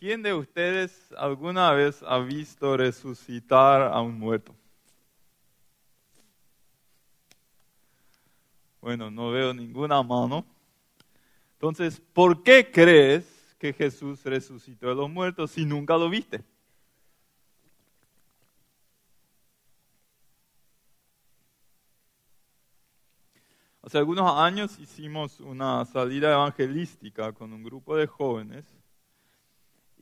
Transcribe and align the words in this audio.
¿Quién 0.00 0.22
de 0.22 0.32
ustedes 0.32 1.12
alguna 1.18 1.72
vez 1.72 2.02
ha 2.06 2.20
visto 2.20 2.74
resucitar 2.74 3.82
a 3.82 4.00
un 4.00 4.18
muerto? 4.18 4.56
Bueno, 8.80 9.10
no 9.10 9.30
veo 9.30 9.52
ninguna 9.52 10.02
mano. 10.02 10.46
Entonces, 11.52 12.00
¿por 12.14 12.42
qué 12.42 12.70
crees 12.72 13.54
que 13.58 13.74
Jesús 13.74 14.24
resucitó 14.24 14.88
de 14.88 14.94
los 14.94 15.10
muertos 15.10 15.50
si 15.50 15.66
nunca 15.66 15.98
lo 15.98 16.08
viste? 16.08 16.42
Hace 23.82 23.98
algunos 23.98 24.34
años 24.34 24.78
hicimos 24.78 25.40
una 25.40 25.84
salida 25.84 26.32
evangelística 26.32 27.34
con 27.34 27.52
un 27.52 27.62
grupo 27.62 27.94
de 27.96 28.06
jóvenes 28.06 28.79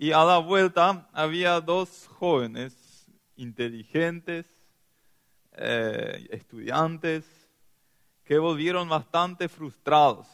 y 0.01 0.13
a 0.13 0.25
la 0.25 0.39
vuelta 0.39 1.09
había 1.13 1.61
dos 1.61 2.07
jóvenes 2.07 3.11
inteligentes, 3.35 4.47
eh, 5.57 6.25
estudiantes, 6.31 7.27
que 8.23 8.39
volvieron 8.39 8.89
bastante 8.89 9.49
frustrados, 9.49 10.29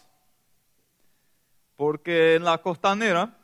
porque 1.77 2.34
en 2.34 2.45
la 2.45 2.58
costanera 2.58 3.38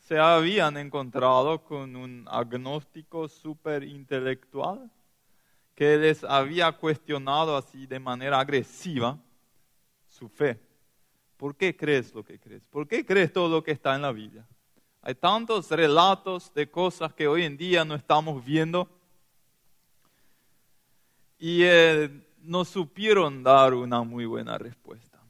se 0.00 0.18
habían 0.18 0.76
encontrado 0.78 1.62
con 1.62 1.94
un 1.94 2.26
agnóstico 2.28 3.28
súper 3.28 3.84
intelectual 3.84 4.90
que 5.76 5.96
les 5.96 6.24
había 6.24 6.72
cuestionado 6.72 7.56
así 7.56 7.86
de 7.86 8.00
manera 8.00 8.40
agresiva 8.40 9.16
su 10.08 10.28
fe. 10.28 10.58
¿Por 11.36 11.54
qué 11.54 11.76
crees 11.76 12.12
lo 12.12 12.24
que 12.24 12.40
crees? 12.40 12.64
¿Por 12.64 12.88
qué 12.88 13.06
crees 13.06 13.32
todo 13.32 13.48
lo 13.48 13.62
que 13.62 13.70
está 13.70 13.94
en 13.94 14.02
la 14.02 14.10
Biblia? 14.10 14.44
Hay 15.06 15.14
tantos 15.14 15.70
relatos 15.70 16.52
de 16.52 16.68
cosas 16.68 17.14
que 17.14 17.28
hoy 17.28 17.44
en 17.44 17.56
día 17.56 17.84
no 17.84 17.94
estamos 17.94 18.44
viendo 18.44 18.88
y 21.38 21.62
eh, 21.62 22.10
no 22.40 22.64
supieron 22.64 23.44
dar 23.44 23.72
una 23.72 24.02
muy 24.02 24.26
buena 24.26 24.58
respuesta. 24.58 25.22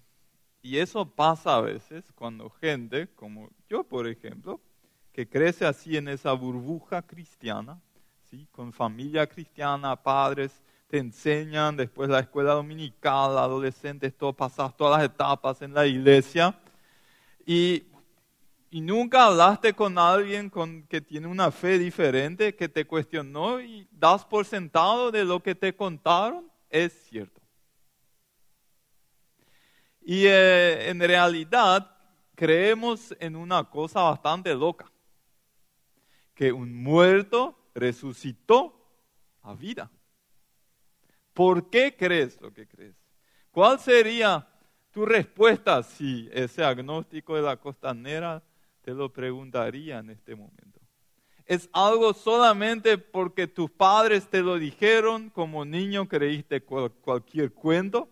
Y 0.62 0.78
eso 0.78 1.04
pasa 1.04 1.56
a 1.56 1.60
veces 1.60 2.10
cuando 2.14 2.48
gente, 2.48 3.08
como 3.08 3.50
yo 3.68 3.84
por 3.84 4.08
ejemplo, 4.08 4.62
que 5.12 5.28
crece 5.28 5.66
así 5.66 5.98
en 5.98 6.08
esa 6.08 6.32
burbuja 6.32 7.02
cristiana, 7.02 7.78
con 8.52 8.72
familia 8.72 9.26
cristiana, 9.26 9.94
padres, 9.94 10.58
te 10.88 10.96
enseñan, 10.96 11.76
después 11.76 12.08
la 12.08 12.20
escuela 12.20 12.54
dominical, 12.54 13.36
adolescentes, 13.36 14.16
todo, 14.16 14.32
pasas 14.32 14.74
todas 14.74 15.02
las 15.02 15.10
etapas 15.10 15.60
en 15.60 15.74
la 15.74 15.86
iglesia. 15.86 16.58
Y, 17.44 17.84
y 18.76 18.82
nunca 18.82 19.24
hablaste 19.24 19.72
con 19.72 19.96
alguien 19.96 20.52
que 20.86 21.00
tiene 21.00 21.26
una 21.28 21.50
fe 21.50 21.78
diferente, 21.78 22.54
que 22.54 22.68
te 22.68 22.86
cuestionó 22.86 23.58
y 23.58 23.88
das 23.90 24.22
por 24.26 24.44
sentado 24.44 25.10
de 25.10 25.24
lo 25.24 25.42
que 25.42 25.54
te 25.54 25.74
contaron, 25.74 26.52
es 26.68 26.92
cierto. 27.08 27.40
Y 30.02 30.26
eh, 30.26 30.90
en 30.90 31.00
realidad 31.00 31.90
creemos 32.34 33.16
en 33.18 33.34
una 33.34 33.64
cosa 33.64 34.02
bastante 34.02 34.54
loca, 34.54 34.92
que 36.34 36.52
un 36.52 36.82
muerto 36.82 37.58
resucitó 37.74 38.78
a 39.40 39.54
vida. 39.54 39.90
¿Por 41.32 41.70
qué 41.70 41.96
crees 41.96 42.38
lo 42.42 42.52
que 42.52 42.68
crees? 42.68 42.94
¿Cuál 43.50 43.80
sería 43.80 44.46
tu 44.90 45.06
respuesta 45.06 45.82
si 45.82 46.28
ese 46.30 46.62
agnóstico 46.62 47.36
de 47.36 47.40
la 47.40 47.56
costanera 47.56 48.42
te 48.86 48.94
lo 48.94 49.12
preguntaría 49.12 49.98
en 49.98 50.10
este 50.10 50.36
momento? 50.36 50.78
¿Es 51.44 51.68
algo 51.72 52.14
solamente 52.14 52.96
porque 52.96 53.48
tus 53.48 53.68
padres 53.68 54.28
te 54.28 54.42
lo 54.42 54.60
dijeron, 54.60 55.28
como 55.30 55.64
niño 55.64 56.06
creíste 56.06 56.60
cualquier 56.62 57.52
cuento 57.52 58.08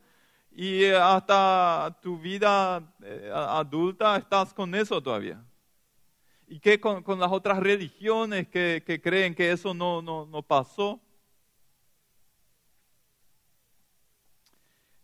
y 0.50 0.86
hasta 0.86 1.96
tu 2.02 2.18
vida 2.18 2.92
eh, 3.04 3.30
adulta 3.32 4.16
estás 4.16 4.52
con 4.52 4.74
eso 4.74 5.00
todavía? 5.00 5.44
¿Y 6.48 6.58
qué 6.58 6.80
con, 6.80 7.04
las 7.20 7.30
otras 7.30 7.60
religiones 7.60 8.48
que, 8.48 9.00
creen 9.00 9.36
que 9.36 9.52
eso 9.52 9.74
no, 9.74 10.02
no, 10.02 10.42
pasó? 10.42 11.00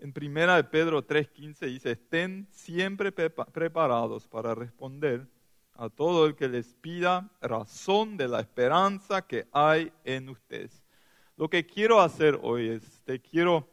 En 0.00 0.12
primera 0.12 0.56
de 0.56 0.64
Pedro 0.64 1.06
3:15 1.06 1.66
dice, 1.66 1.92
estén 1.92 2.48
siempre 2.50 3.12
preparados 3.12 4.26
para 4.26 4.52
responder 4.56 5.28
a 5.74 5.88
todo 5.88 6.26
el 6.26 6.34
que 6.34 6.48
les 6.48 6.74
pida 6.74 7.30
razón 7.40 8.16
de 8.16 8.28
la 8.28 8.40
esperanza 8.40 9.22
que 9.22 9.46
hay 9.52 9.92
en 10.04 10.28
ustedes. 10.28 10.84
Lo 11.36 11.48
que 11.48 11.66
quiero 11.66 12.00
hacer 12.00 12.38
hoy 12.42 12.68
es, 12.68 13.02
te 13.04 13.20
quiero 13.20 13.66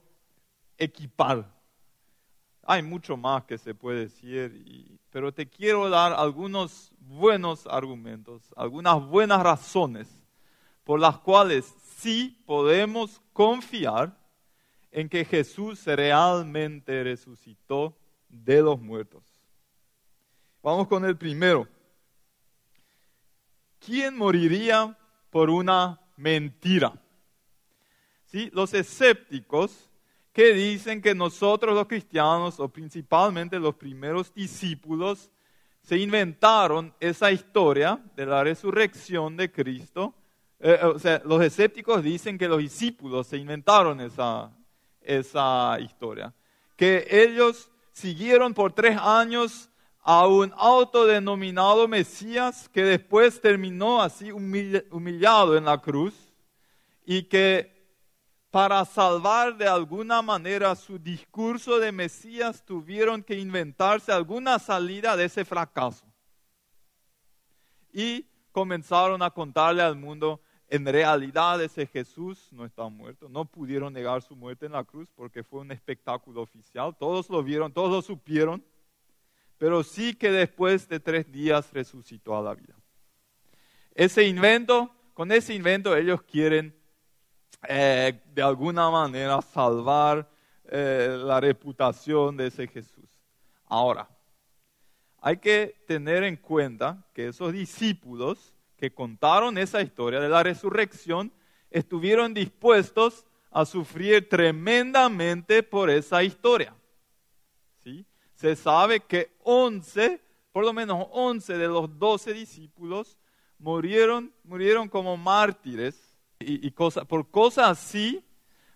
equipar. 0.78 1.54
Hay 2.64 2.82
mucho 2.82 3.18
más 3.18 3.44
que 3.44 3.58
se 3.58 3.76
puede 3.76 4.02
decir, 4.02 5.00
pero 5.10 5.34
te 5.34 5.50
quiero 5.50 5.90
dar 5.90 6.14
algunos 6.14 6.92
buenos 7.00 7.66
argumentos, 7.68 8.54
algunas 8.56 9.06
buenas 9.06 9.42
razones 9.42 10.08
por 10.84 11.00
las 11.02 11.20
cuales 11.20 11.76
sí 11.98 12.42
podemos 12.46 13.22
confiar 13.34 14.18
en 14.90 15.10
que 15.10 15.26
Jesús 15.26 15.86
realmente 15.86 17.04
resucitó 17.04 17.98
de 18.30 18.62
los 18.62 18.80
muertos. 18.80 19.26
Vamos 20.64 20.88
con 20.88 21.04
el 21.04 21.18
primero. 21.18 21.68
¿Quién 23.88 24.18
moriría 24.18 24.98
por 25.30 25.50
una 25.50 25.98
mentira? 26.18 26.92
¿Sí? 28.26 28.50
Los 28.52 28.74
escépticos 28.74 29.90
que 30.34 30.52
dicen 30.52 31.02
que 31.02 31.16
nosotros 31.16 31.74
los 31.74 31.88
cristianos, 31.88 32.60
o 32.60 32.68
principalmente 32.68 33.58
los 33.58 33.76
primeros 33.76 34.34
discípulos, 34.34 35.32
se 35.82 35.98
inventaron 35.98 36.94
esa 37.00 37.32
historia 37.32 37.98
de 38.14 38.26
la 38.26 38.44
resurrección 38.44 39.38
de 39.38 39.50
Cristo. 39.54 40.14
Eh, 40.60 40.82
o 40.84 41.00
sea, 41.00 41.22
los 41.24 41.42
escépticos 41.42 42.04
dicen 42.04 42.38
que 42.38 42.50
los 42.50 42.58
discípulos 42.58 43.28
se 43.28 43.38
inventaron 43.38 44.02
esa, 44.02 44.52
esa 45.00 45.78
historia. 45.80 46.34
Que 46.76 47.08
ellos 47.10 47.72
siguieron 47.94 48.54
por 48.54 48.74
tres 48.74 48.98
años 49.00 49.70
a 50.10 50.26
un 50.26 50.54
autodenominado 50.56 51.86
Mesías 51.86 52.70
que 52.70 52.82
después 52.82 53.42
terminó 53.42 54.02
así 54.02 54.32
humillado 54.32 55.58
en 55.58 55.66
la 55.66 55.82
cruz 55.82 56.14
y 57.06 57.24
que 57.24 57.76
para 58.50 58.86
salvar 58.86 59.58
de 59.58 59.68
alguna 59.68 60.22
manera 60.22 60.74
su 60.78 60.98
discurso 60.98 61.78
de 61.78 61.92
Mesías, 61.92 62.64
tuvieron 62.64 63.22
que 63.22 63.38
inventarse 63.38 64.14
alguna 64.14 64.60
salida 64.60 65.18
de 65.18 65.26
ese 65.26 65.44
fracaso. 65.44 66.06
Y 67.92 68.26
comenzaron 68.54 69.22
a 69.22 69.30
contarle 69.30 69.82
al 69.82 69.98
mundo, 69.98 70.40
en 70.70 70.86
realidad 70.86 71.62
ese 71.62 71.86
Jesús 71.86 72.48
no 72.54 72.64
está 72.64 72.88
muerto. 72.88 73.28
No 73.28 73.44
pudieron 73.44 73.92
negar 73.92 74.22
su 74.22 74.38
muerte 74.38 74.68
en 74.68 74.72
la 74.72 74.86
cruz 74.86 75.10
porque 75.18 75.44
fue 75.44 75.60
un 75.60 75.72
espectáculo 75.74 76.44
oficial. 76.44 76.96
Todos 76.98 77.30
lo 77.30 77.44
vieron, 77.44 77.74
todos 77.74 77.92
lo 77.92 78.02
supieron. 78.02 78.64
Pero 79.58 79.84
sí 79.84 80.14
que 80.14 80.32
después 80.32 80.88
de 80.88 81.00
tres 81.00 81.32
días 81.32 81.72
resucitó 81.74 82.38
a 82.38 82.42
la 82.42 82.54
vida. 82.54 82.76
Ese 83.96 84.24
invento, 84.24 84.92
con 85.14 85.32
ese 85.32 85.54
invento 85.54 85.96
ellos 85.96 86.22
quieren 86.22 86.76
eh, 87.68 88.22
de 88.34 88.42
alguna 88.42 88.90
manera 88.92 89.42
salvar 89.42 90.30
eh, 90.66 91.18
la 91.20 91.40
reputación 91.40 92.38
de 92.38 92.48
ese 92.48 92.68
Jesús. 92.68 93.10
Ahora, 93.66 94.08
hay 95.20 95.38
que 95.38 95.84
tener 95.88 96.24
en 96.24 96.36
cuenta 96.36 97.04
que 97.14 97.28
esos 97.28 97.52
discípulos 97.52 98.54
que 98.78 98.94
contaron 98.94 99.58
esa 99.58 99.82
historia 99.82 100.20
de 100.20 100.30
la 100.30 100.44
resurrección 100.44 101.34
estuvieron 101.72 102.34
dispuestos 102.34 103.26
a 103.50 103.66
sufrir 103.66 104.30
tremendamente 104.30 105.64
por 105.64 105.90
esa 105.90 106.24
historia. 106.24 106.76
¿Sí? 107.84 108.06
Se 108.36 108.56
sabe 108.56 109.00
que 109.00 109.37
11, 109.50 110.22
por 110.52 110.66
lo 110.66 110.74
menos 110.74 111.08
11 111.12 111.58
de 111.58 111.68
los 111.70 111.98
12 111.98 112.34
discípulos 112.34 113.18
murieron, 113.58 114.34
murieron 114.44 114.90
como 114.90 115.16
mártires 115.16 116.14
y, 116.38 116.70
por 116.70 117.32
cosas 117.32 117.70
así 117.70 118.22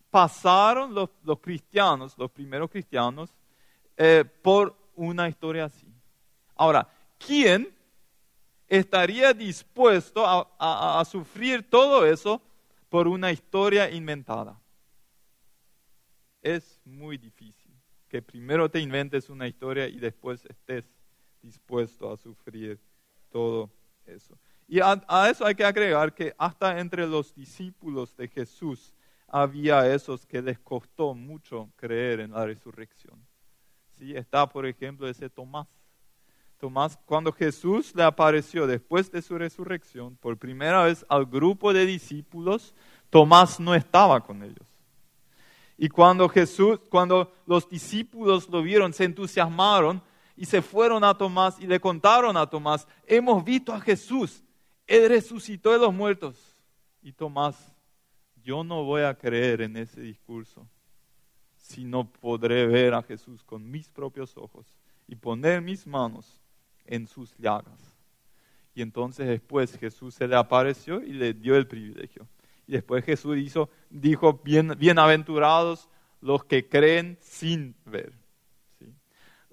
pasaron 0.10 0.94
los, 0.94 1.10
cristianos, 1.42 2.18
los 2.18 2.32
primeros 2.32 2.72
cristianos, 2.72 3.36
eh, 3.98 4.24
por 4.42 4.78
una 4.96 5.28
historia 5.28 5.66
así. 5.66 5.88
Ahora, 6.56 6.88
¿quién 7.18 7.76
estaría 8.68 9.34
dispuesto 9.34 10.24
a, 10.26 11.04
sufrir 11.04 11.70
todo 11.70 12.06
eso 12.06 12.42
por 12.88 13.10
una 13.10 13.30
historia 13.30 13.90
inventada? 13.92 14.58
Es 16.42 16.80
muy 16.86 17.18
difícil 17.18 17.61
que 18.12 18.22
primero 18.22 18.70
te 18.70 18.82
inventes 18.82 19.30
una 19.30 19.48
historia 19.48 19.88
y 19.88 19.98
después 19.98 20.46
estés 20.46 20.84
dispuesto 21.42 22.12
a 22.12 22.18
sufrir 22.18 22.78
todo 23.30 23.72
eso. 24.06 24.38
Y 24.68 24.82
a, 24.82 25.02
a, 25.08 25.30
eso 25.30 25.46
hay 25.46 25.56
que 25.56 25.64
agregar 25.64 26.14
que 26.14 26.36
hasta 26.38 26.78
entre 26.78 27.08
los 27.08 27.34
discípulos 27.34 28.14
de 28.18 28.28
Jesús 28.28 28.94
había 29.30 29.88
esos 29.88 30.26
que 30.26 30.42
les 30.42 30.60
costó 30.60 31.14
mucho 31.14 31.72
creer 31.78 32.20
en 32.20 32.32
la 32.32 32.46
resurrección. 32.46 33.26
¿Sí? 33.98 34.14
Está, 34.14 34.46
por 34.46 34.66
ejemplo, 34.66 35.08
ese 35.08 35.30
Tomás. 35.30 35.70
Tomás, 36.58 37.00
cuando 37.06 37.32
Jesús 37.32 37.96
le 37.96 38.04
apareció 38.04 38.68
después 38.68 39.10
de 39.10 39.22
su 39.22 39.36
resurrección 39.36 40.18
por 40.18 40.38
primera 40.38 40.84
vez 40.84 41.06
al 41.08 41.26
grupo 41.26 41.72
de 41.72 41.86
discípulos, 41.86 42.76
Tomás 43.10 43.58
no 43.58 43.74
estaba 43.74 44.20
con 44.20 44.44
ellos. 44.44 44.71
Y 45.82 45.90
cuando 45.90 46.30
Jesús, 46.30 46.80
cuando 46.92 47.34
los 47.48 47.68
discípulos 47.68 48.48
lo 48.48 48.62
vieron, 48.62 48.94
se 48.94 49.04
entusiasmaron 49.04 50.00
y 50.38 50.46
se 50.46 50.62
fueron 50.62 51.04
a 51.04 51.18
Tomás 51.18 51.60
y 51.60 51.66
le 51.66 51.80
contaron 51.80 52.38
a 52.38 52.46
Tomás, 52.46 52.88
hemos 53.08 53.44
visto 53.44 53.74
a 53.74 53.82
Jesús, 53.82 54.44
Él 54.86 55.10
resucitó 55.10 55.72
de 55.72 55.80
los 55.80 55.92
muertos. 55.92 56.38
Y 57.02 57.12
Tomás, 57.12 57.74
yo 58.44 58.64
no 58.64 58.84
voy 58.84 59.02
a 59.02 59.16
creer 59.16 59.62
en 59.62 59.76
ese 59.76 60.02
discurso 60.02 60.68
si 61.58 61.84
no 61.84 62.08
podré 62.08 62.68
ver 62.68 62.94
a 62.94 63.02
Jesús 63.02 63.44
con 63.44 63.68
mis 63.68 63.90
propios 63.90 64.38
ojos 64.38 64.68
y 65.08 65.16
poner 65.16 65.64
mis 65.64 65.88
manos 65.88 66.40
en 66.86 67.08
sus 67.08 67.36
llagas. 67.40 67.98
Y 68.76 68.84
entonces 68.84 69.28
después 69.28 69.76
Jesús 69.80 70.14
se 70.14 70.28
le 70.28 70.36
apareció 70.36 71.02
y 71.02 71.12
le 71.14 71.34
dio 71.34 71.56
el 71.56 71.66
privilegio. 71.66 72.28
Y 72.72 72.76
después 72.76 73.04
Jesús 73.04 73.38
hizo, 73.38 73.70
dijo, 73.90 74.40
Bien, 74.46 74.76
bienaventurados 74.80 75.90
los 76.22 76.46
que 76.46 76.70
creen 76.70 77.18
sin 77.20 77.76
ver. 77.84 78.14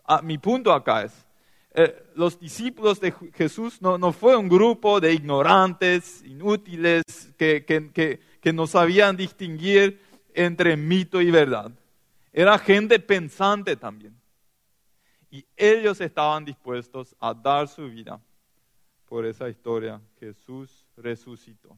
Ah, 0.05 0.23
mi 0.23 0.39
punto 0.39 0.73
acá 0.73 1.03
es, 1.03 1.27
eh, 1.75 2.01
los 2.15 2.39
discípulos 2.39 3.01
de 3.01 3.13
Jesús 3.35 3.83
no, 3.83 4.13
fue 4.13 4.37
un 4.37 4.49
grupo 4.49 5.01
de 5.01 5.15
ignorantes, 5.15 6.23
inútiles, 6.23 7.03
que, 7.37 7.65
que, 7.65 8.21
que 8.41 8.53
no 8.53 8.69
sabían 8.69 9.17
distinguir 9.17 10.01
entre 10.33 10.77
mito 10.77 11.21
y 11.21 11.33
verdad. 11.33 11.73
Era 12.33 12.57
gente 12.57 13.01
pensante 13.01 13.75
también. 13.75 14.17
Y 15.29 15.45
ellos 15.57 16.01
estaban 16.01 16.45
dispuestos 16.45 17.17
a 17.19 17.35
dar 17.35 17.67
su 17.67 17.89
vida 17.91 18.21
por 19.07 19.27
esa 19.27 19.49
historia. 19.49 20.01
Jesús 20.21 20.87
resucitó. 20.97 21.77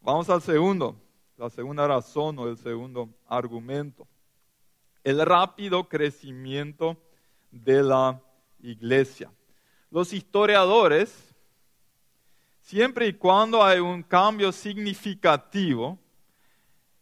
Vamos 0.00 0.28
al 0.30 0.40
segundo, 0.42 0.96
la 1.36 1.50
segunda 1.50 1.86
razón 1.86 2.38
o 2.38 2.48
el 2.48 2.56
segundo 2.56 3.08
argumento. 3.26 4.06
El 5.02 5.24
rápido 5.24 5.88
crecimiento 5.88 6.96
de 7.50 7.82
la 7.82 8.20
iglesia. 8.60 9.30
Los 9.90 10.12
historiadores, 10.12 11.34
siempre 12.60 13.06
y 13.06 13.12
cuando 13.12 13.62
hay 13.62 13.78
un 13.78 14.02
cambio 14.02 14.52
significativo, 14.52 15.98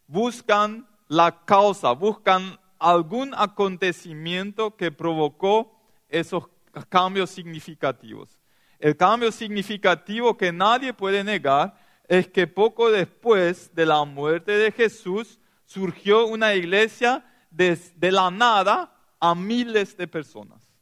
buscan 0.07 0.87
la 1.09 1.45
causa, 1.45 1.93
buscan 1.93 2.59
algún 2.79 3.33
acontecimiento 3.35 4.77
que 4.77 4.93
provocó 4.93 5.73
esos 6.09 6.45
cambios 6.89 7.31
significativos. 7.31 8.39
El 8.79 8.97
cambio 8.97 9.33
significativo 9.33 10.37
que 10.37 10.53
nadie 10.53 10.93
puede 10.93 11.25
negar 11.25 11.75
es 12.09 12.29
que 12.29 12.47
poco 12.47 12.91
después 12.91 13.75
de 13.75 13.87
la 13.87 14.05
muerte 14.05 14.53
de 14.53 14.73
Jesús 14.73 15.39
surgió 15.65 16.27
una 16.27 16.55
iglesia 16.55 17.25
de, 17.51 17.79
la 18.13 18.31
nada 18.31 18.95
a 19.21 19.35
miles 19.35 19.97
de 19.97 20.07
personas. 20.07 20.73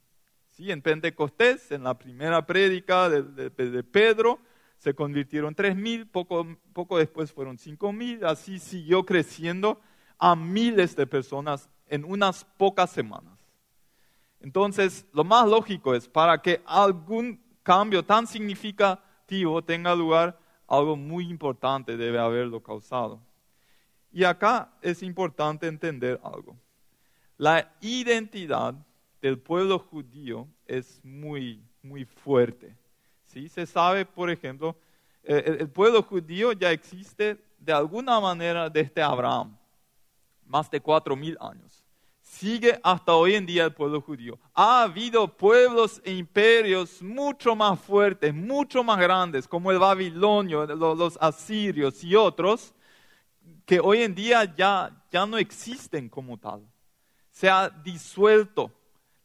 ¿Sí? 0.50 0.70
En 0.70 0.82
Pentecostés, 0.82 1.70
en 1.70 1.84
la 1.84 1.98
primera 1.98 2.44
prédica 2.44 3.08
de, 3.08 3.50
de 3.50 3.82
Pedro, 3.84 4.40
se 4.82 4.94
convirtieron 4.94 5.54
tres 5.54 5.76
mil, 5.76 6.08
poco, 6.08 6.44
poco 6.72 6.98
después 6.98 7.30
fueron 7.30 7.56
cinco 7.56 7.92
mil, 7.92 8.24
así 8.24 8.58
siguió 8.58 9.06
creciendo 9.06 9.80
a 10.18 10.34
miles 10.34 10.96
de 10.96 11.06
personas 11.06 11.70
en 11.86 12.04
unas 12.04 12.44
pocas 12.44 12.90
semanas. 12.90 13.38
Entonces, 14.40 15.06
lo 15.12 15.22
más 15.22 15.48
lógico 15.48 15.94
es, 15.94 16.08
para 16.08 16.42
que 16.42 16.62
algún 16.66 17.40
cambio 17.62 18.04
tan 18.04 18.26
significativo 18.26 19.62
tenga 19.62 19.94
lugar, 19.94 20.36
algo 20.72 20.96
muy 20.96 21.28
importante 21.28 21.98
debe 21.98 22.18
haberlo 22.18 22.62
causado. 22.62 23.20
Y 24.10 24.24
acá 24.24 24.72
es 24.80 25.02
importante 25.02 25.66
entender 25.66 26.18
algo. 26.24 26.56
La 27.36 27.70
identidad 27.82 28.74
del 29.20 29.38
pueblo 29.38 29.78
judío 29.78 30.48
es 30.66 30.98
muy, 31.04 31.62
muy 31.82 32.06
fuerte. 32.06 32.74
¿sí? 33.24 33.50
Se 33.50 33.66
sabe, 33.66 34.06
por 34.06 34.30
ejemplo, 34.30 34.74
eh, 35.22 35.42
el, 35.44 35.60
el 35.60 35.68
pueblo 35.68 36.02
judío 36.02 36.52
ya 36.52 36.70
existe 36.70 37.38
de 37.58 37.72
alguna 37.72 38.18
manera 38.18 38.70
desde 38.70 39.02
Abraham 39.02 39.54
más 40.46 40.70
de 40.70 40.80
cuatro 40.80 41.14
mil 41.14 41.36
años. 41.38 41.81
Sigue 42.32 42.80
hasta 42.82 43.14
hoy 43.14 43.34
en 43.34 43.44
día 43.44 43.66
el 43.66 43.74
pueblo 43.74 44.00
judío. 44.00 44.38
Ha 44.54 44.84
habido 44.84 45.28
pueblos 45.28 46.00
e 46.02 46.14
imperios 46.14 47.02
mucho 47.02 47.54
más 47.54 47.78
fuertes, 47.78 48.34
mucho 48.34 48.82
más 48.82 48.98
grandes, 48.98 49.46
como 49.46 49.70
el 49.70 49.78
babilonio, 49.78 50.64
los, 50.64 51.18
asirios 51.20 52.02
y 52.02 52.16
otros, 52.16 52.74
que 53.66 53.78
hoy 53.80 54.02
en 54.02 54.14
día 54.14 54.44
ya, 54.56 55.04
ya 55.10 55.26
no 55.26 55.36
existen 55.36 56.08
como 56.08 56.38
tal. 56.38 56.66
Se 57.30 57.50
ha 57.50 57.68
disuelto 57.68 58.72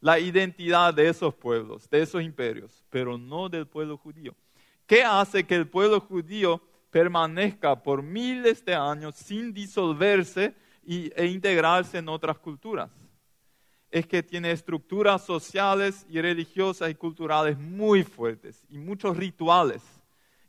la 0.00 0.18
identidad 0.18 0.92
de 0.92 1.08
esos 1.08 1.34
pueblos, 1.34 1.88
de 1.88 2.02
esos 2.02 2.22
imperios, 2.22 2.84
pero 2.90 3.16
no 3.16 3.48
del 3.48 3.66
pueblo 3.66 3.96
judío. 3.96 4.34
¿Qué 4.86 5.02
hace 5.02 5.44
que 5.44 5.54
el 5.54 5.66
pueblo 5.66 5.98
judío 5.98 6.60
permanezca 6.90 7.82
por 7.82 8.02
miles 8.02 8.62
de 8.66 8.74
años 8.74 9.14
sin 9.14 9.54
disolverse 9.54 10.54
e 10.88 11.26
integrarse 11.26 11.98
en 11.98 12.08
otras 12.08 12.38
culturas. 12.38 12.90
Es 13.90 14.06
que 14.06 14.22
tiene 14.22 14.50
estructuras 14.50 15.24
sociales 15.24 16.06
y 16.08 16.20
religiosas 16.20 16.90
y 16.90 16.94
culturales 16.94 17.58
muy 17.58 18.02
fuertes 18.02 18.64
y 18.68 18.78
muchos 18.78 19.16
rituales 19.16 19.82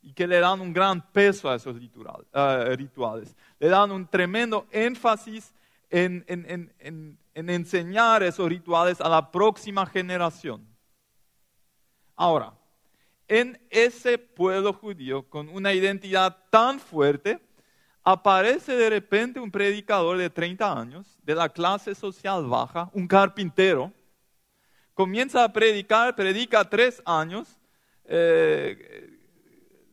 y 0.01 0.13
que 0.13 0.27
le 0.27 0.39
dan 0.39 0.61
un 0.61 0.73
gran 0.73 1.11
peso 1.11 1.49
a 1.49 1.55
esos 1.55 1.75
eh, 1.77 2.75
rituales. 2.77 3.35
Le 3.59 3.67
dan 3.67 3.91
un 3.91 4.07
tremendo 4.07 4.67
énfasis 4.71 5.53
en, 5.89 6.23
en, 6.27 7.17
enseñar 7.33 8.23
esos 8.23 8.47
rituales 8.47 9.01
a 9.01 9.09
la 9.09 9.31
próxima 9.31 9.85
generación. 9.85 10.65
Ahora, 12.15 12.53
en 13.27 13.59
ese 13.69 14.17
pueblo 14.17 14.73
judío 14.73 15.27
con 15.29 15.49
una 15.49 15.73
identidad 15.73 16.37
tan 16.49 16.79
fuerte, 16.79 17.39
aparece 18.11 18.75
de 18.75 18.89
repente 18.89 19.39
un 19.39 19.51
predicador 19.51 20.17
de 20.17 20.31
30 20.31 20.79
años, 20.79 21.19
de 21.21 21.35
la 21.35 21.47
clase 21.47 21.93
social 21.93 22.43
baja, 22.47 22.89
un 22.93 23.07
carpintero, 23.07 23.93
comienza 24.95 25.43
a 25.43 25.53
predicar, 25.53 26.15
predica 26.15 26.67
tres 26.67 27.03
años, 27.05 27.59
eh, 28.05 29.15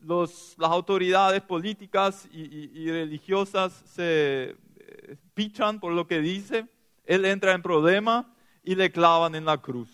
las 0.00 0.70
autoridades 0.70 1.42
políticas 1.42 2.26
y, 2.32 2.90
religiosas 2.90 3.72
se 3.84 4.56
eh, 4.76 5.16
pichan 5.34 5.78
por 5.78 5.92
lo 5.92 6.06
que 6.06 6.20
dice, 6.20 6.66
él 7.04 7.26
entra 7.26 7.52
en 7.52 7.60
problema 7.60 8.34
y 8.62 8.76
le 8.76 8.90
clavan 8.90 9.34
en 9.34 9.44
la 9.44 9.58
cruz. 9.58 9.90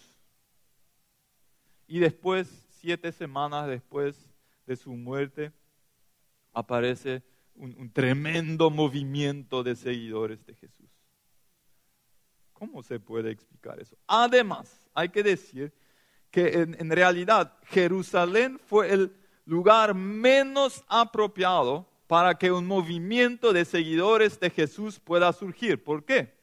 Y 1.89 1.99
después, 1.99 2.47
siete 2.79 3.11
semanas 3.11 3.67
después 3.67 4.17
de 4.65 4.77
su 4.77 4.93
muerte, 4.93 5.53
aparece 6.53 7.25
un, 7.55 7.91
tremendo 7.93 8.71
movimiento 8.71 9.63
de 9.63 9.77
seguidores 9.77 10.45
de 10.47 10.55
Jesús. 10.55 10.89
¿Cómo 12.53 12.83
se 12.83 13.01
puede 13.01 13.31
explicar 13.31 13.81
eso? 13.81 13.97
Además, 14.07 14.89
hay 14.95 15.09
que 15.09 15.23
decir 15.23 15.73
que 16.31 16.63
en, 16.79 16.91
realidad 16.91 17.57
Jerusalén 17.65 18.59
fue 18.67 18.93
el 18.93 19.13
lugar 19.45 19.95
menos 19.95 20.85
apropiado 20.89 21.89
para 22.07 22.37
que 22.37 22.53
un 22.53 22.67
movimiento 22.67 23.53
de 23.53 23.65
seguidores 23.65 24.39
de 24.39 24.51
Jesús 24.51 24.99
pueda 24.99 25.33
surgir. 25.33 25.83
¿Por 25.83 26.05
qué? 26.05 26.35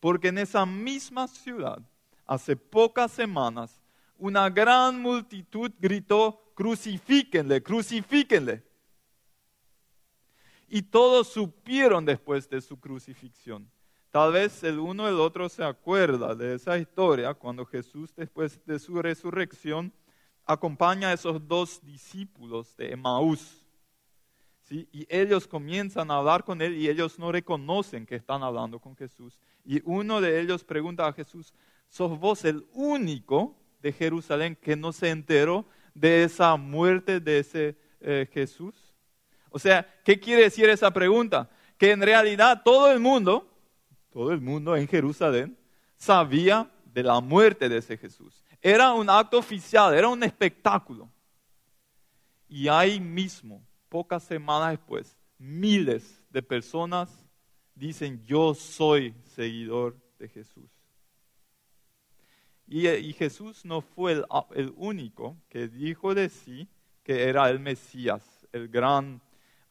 Porque 0.00 0.28
en 0.28 0.38
esa 0.38 0.64
misma 0.64 1.28
ciudad, 1.28 1.78
hace 2.26 2.56
pocas 2.56 3.10
semanas, 3.12 3.80
una 4.16 4.48
gran 4.48 5.00
multitud 5.00 5.72
gritó, 5.78 6.52
crucifíquenle, 6.54 7.62
crucifíquenle 7.62 8.62
y 10.74 10.82
todos 10.82 11.28
supieron 11.28 12.04
después 12.04 12.48
de 12.48 12.60
su 12.60 12.80
crucifixión. 12.80 13.70
Tal 14.10 14.32
vez 14.32 14.64
el 14.64 14.80
uno 14.80 15.08
el 15.08 15.20
otro 15.20 15.48
se 15.48 15.62
acuerda 15.62 16.34
de 16.34 16.56
esa 16.56 16.76
historia 16.76 17.32
cuando 17.32 17.64
Jesús 17.64 18.12
después 18.16 18.60
de 18.66 18.80
su 18.80 19.00
resurrección 19.00 19.92
acompaña 20.44 21.10
a 21.10 21.12
esos 21.12 21.46
dos 21.46 21.80
discípulos 21.84 22.76
de 22.76 22.90
Emaús. 22.90 23.64
¿sí? 24.62 24.88
Y 24.90 25.06
ellos 25.08 25.46
comienzan 25.46 26.10
a 26.10 26.16
hablar 26.16 26.42
con 26.42 26.60
él 26.60 26.74
y 26.74 26.88
ellos 26.88 27.20
no 27.20 27.30
reconocen 27.30 28.04
que 28.04 28.16
están 28.16 28.42
hablando 28.42 28.80
con 28.80 28.96
Jesús. 28.96 29.38
Y 29.64 29.80
uno 29.84 30.20
de 30.20 30.40
ellos 30.40 30.64
pregunta 30.64 31.06
a 31.06 31.12
Jesús, 31.12 31.54
¿sos 31.88 32.18
vos 32.18 32.44
el 32.44 32.66
único 32.72 33.56
de 33.80 33.92
Jerusalén 33.92 34.56
que 34.56 34.74
no 34.74 34.92
se 34.92 35.10
enteró 35.10 35.66
de 35.94 36.24
esa 36.24 36.56
muerte 36.56 37.20
de 37.20 37.38
ese 37.38 37.76
eh, 38.00 38.28
Jesús? 38.32 38.83
O 39.54 39.58
sea, 39.60 39.86
¿qué 40.02 40.18
quiere 40.18 40.42
decir 40.42 40.68
esa 40.68 40.90
pregunta? 40.90 41.48
Que 41.78 41.92
en 41.92 42.02
realidad 42.02 42.62
todo 42.64 42.90
el 42.90 42.98
mundo, 42.98 43.48
todo 44.10 44.32
el 44.32 44.40
mundo 44.40 44.74
en 44.74 44.88
Jerusalén, 44.88 45.56
sabía 45.96 46.68
de 46.86 47.04
la 47.04 47.20
muerte 47.20 47.68
de 47.68 47.76
ese 47.76 47.96
Jesús. 47.96 48.42
Era 48.60 48.92
un 48.92 49.08
acto 49.08 49.38
oficial, 49.38 49.94
era 49.94 50.08
un 50.08 50.24
espectáculo. 50.24 51.08
Y 52.48 52.66
ahí 52.66 52.98
mismo, 52.98 53.64
pocas 53.88 54.24
semanas 54.24 54.70
después, 54.70 55.16
miles 55.38 56.20
de 56.30 56.42
personas 56.42 57.08
dicen, 57.76 58.24
yo 58.24 58.54
soy 58.54 59.14
seguidor 59.36 59.96
de 60.18 60.30
Jesús. 60.30 60.68
Y, 62.66 63.12
Jesús 63.12 63.64
no 63.64 63.82
fue 63.82 64.14
el, 64.14 64.24
el, 64.56 64.74
único 64.76 65.36
que 65.48 65.68
dijo 65.68 66.12
de 66.12 66.28
sí 66.28 66.66
que 67.04 67.28
era 67.28 67.48
el 67.50 67.60
Mesías, 67.60 68.48
el 68.50 68.66
gran. 68.66 69.22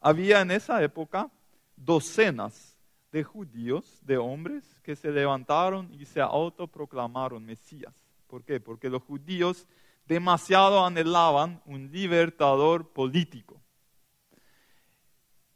Había 0.06 0.42
en 0.42 0.50
esa 0.50 0.82
época 0.82 1.30
docenas 1.76 2.76
de 3.10 3.24
judíos, 3.24 4.00
de 4.02 4.18
hombres, 4.18 4.78
que 4.82 4.96
se 4.96 5.10
levantaron 5.10 5.90
y 5.94 6.04
se 6.04 6.20
autoproclamaron 6.20 7.42
Mesías. 7.42 7.94
¿Por 8.26 8.44
qué? 8.44 8.60
Porque 8.60 8.90
los 8.90 9.02
judíos 9.02 9.66
demasiado 10.04 10.84
anhelaban 10.84 11.62
un 11.64 11.90
libertador 11.90 12.92
político. 12.92 13.62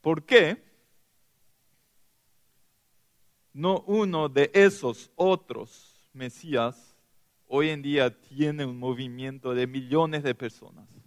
¿Por 0.01 0.25
qué? 0.25 0.65
No 3.53 3.81
uno 3.81 4.31
de 4.31 4.51
esos 4.55 5.11
otros 5.15 6.09
Mesías 6.15 6.97
hoy 7.49 7.69
en 7.69 7.83
día 7.83 8.19
tiene 8.19 8.65
un 8.65 8.79
movimiento 8.79 9.53
de 9.53 9.67
millones 9.67 10.23
de 10.23 10.35
personas. 10.35 10.98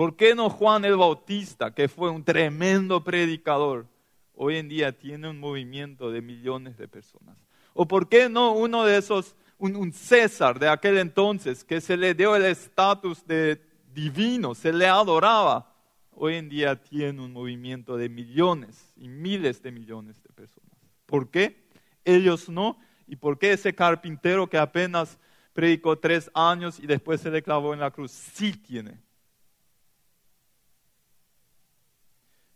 ¿Por 0.00 0.16
qué 0.16 0.34
no 0.34 0.48
Juan 0.48 0.86
el 0.86 0.96
Bautista, 0.96 1.74
que 1.74 1.86
fue 1.86 2.08
un 2.08 2.24
tremendo 2.24 3.04
predicador, 3.04 3.86
hoy 4.34 4.56
en 4.56 4.66
día 4.66 4.96
tiene 4.96 5.28
un 5.28 5.38
movimiento 5.38 6.10
de 6.10 6.22
millones 6.22 6.78
de 6.78 6.88
personas? 6.88 7.36
¿O 7.74 7.86
por 7.86 8.08
qué 8.08 8.30
no 8.30 8.52
uno 8.52 8.86
de 8.86 8.96
esos, 8.96 9.36
un, 9.58 9.92
César 9.92 10.58
de 10.58 10.70
aquel 10.70 10.96
entonces, 10.96 11.64
que 11.64 11.82
se 11.82 11.98
le 11.98 12.14
dio 12.14 12.34
el 12.34 12.46
estatus 12.46 13.26
de 13.26 13.60
divino, 13.92 14.54
se 14.54 14.72
le 14.72 14.86
adoraba? 14.86 15.70
Hoy 16.12 16.36
en 16.36 16.48
día 16.48 16.82
tiene 16.82 17.20
un 17.20 17.34
movimiento 17.34 17.98
de 17.98 18.08
millones 18.08 18.94
y 18.96 19.06
miles 19.06 19.62
de 19.62 19.70
millones 19.70 20.22
de 20.22 20.30
personas. 20.30 20.78
¿Por 21.04 21.30
qué? 21.30 21.68
Ellos 22.06 22.48
no. 22.48 22.78
¿Y 23.06 23.16
por 23.16 23.38
qué 23.38 23.52
ese 23.52 23.74
carpintero 23.74 24.48
que 24.48 24.56
apenas 24.56 25.18
predicó 25.52 25.98
tres 25.98 26.30
años 26.32 26.80
y 26.80 26.86
después 26.86 27.20
se 27.20 27.30
le 27.30 27.42
clavó 27.42 27.74
en 27.74 27.80
la 27.80 27.90
cruz? 27.90 28.12
Sí 28.12 28.52
tiene. 28.52 29.09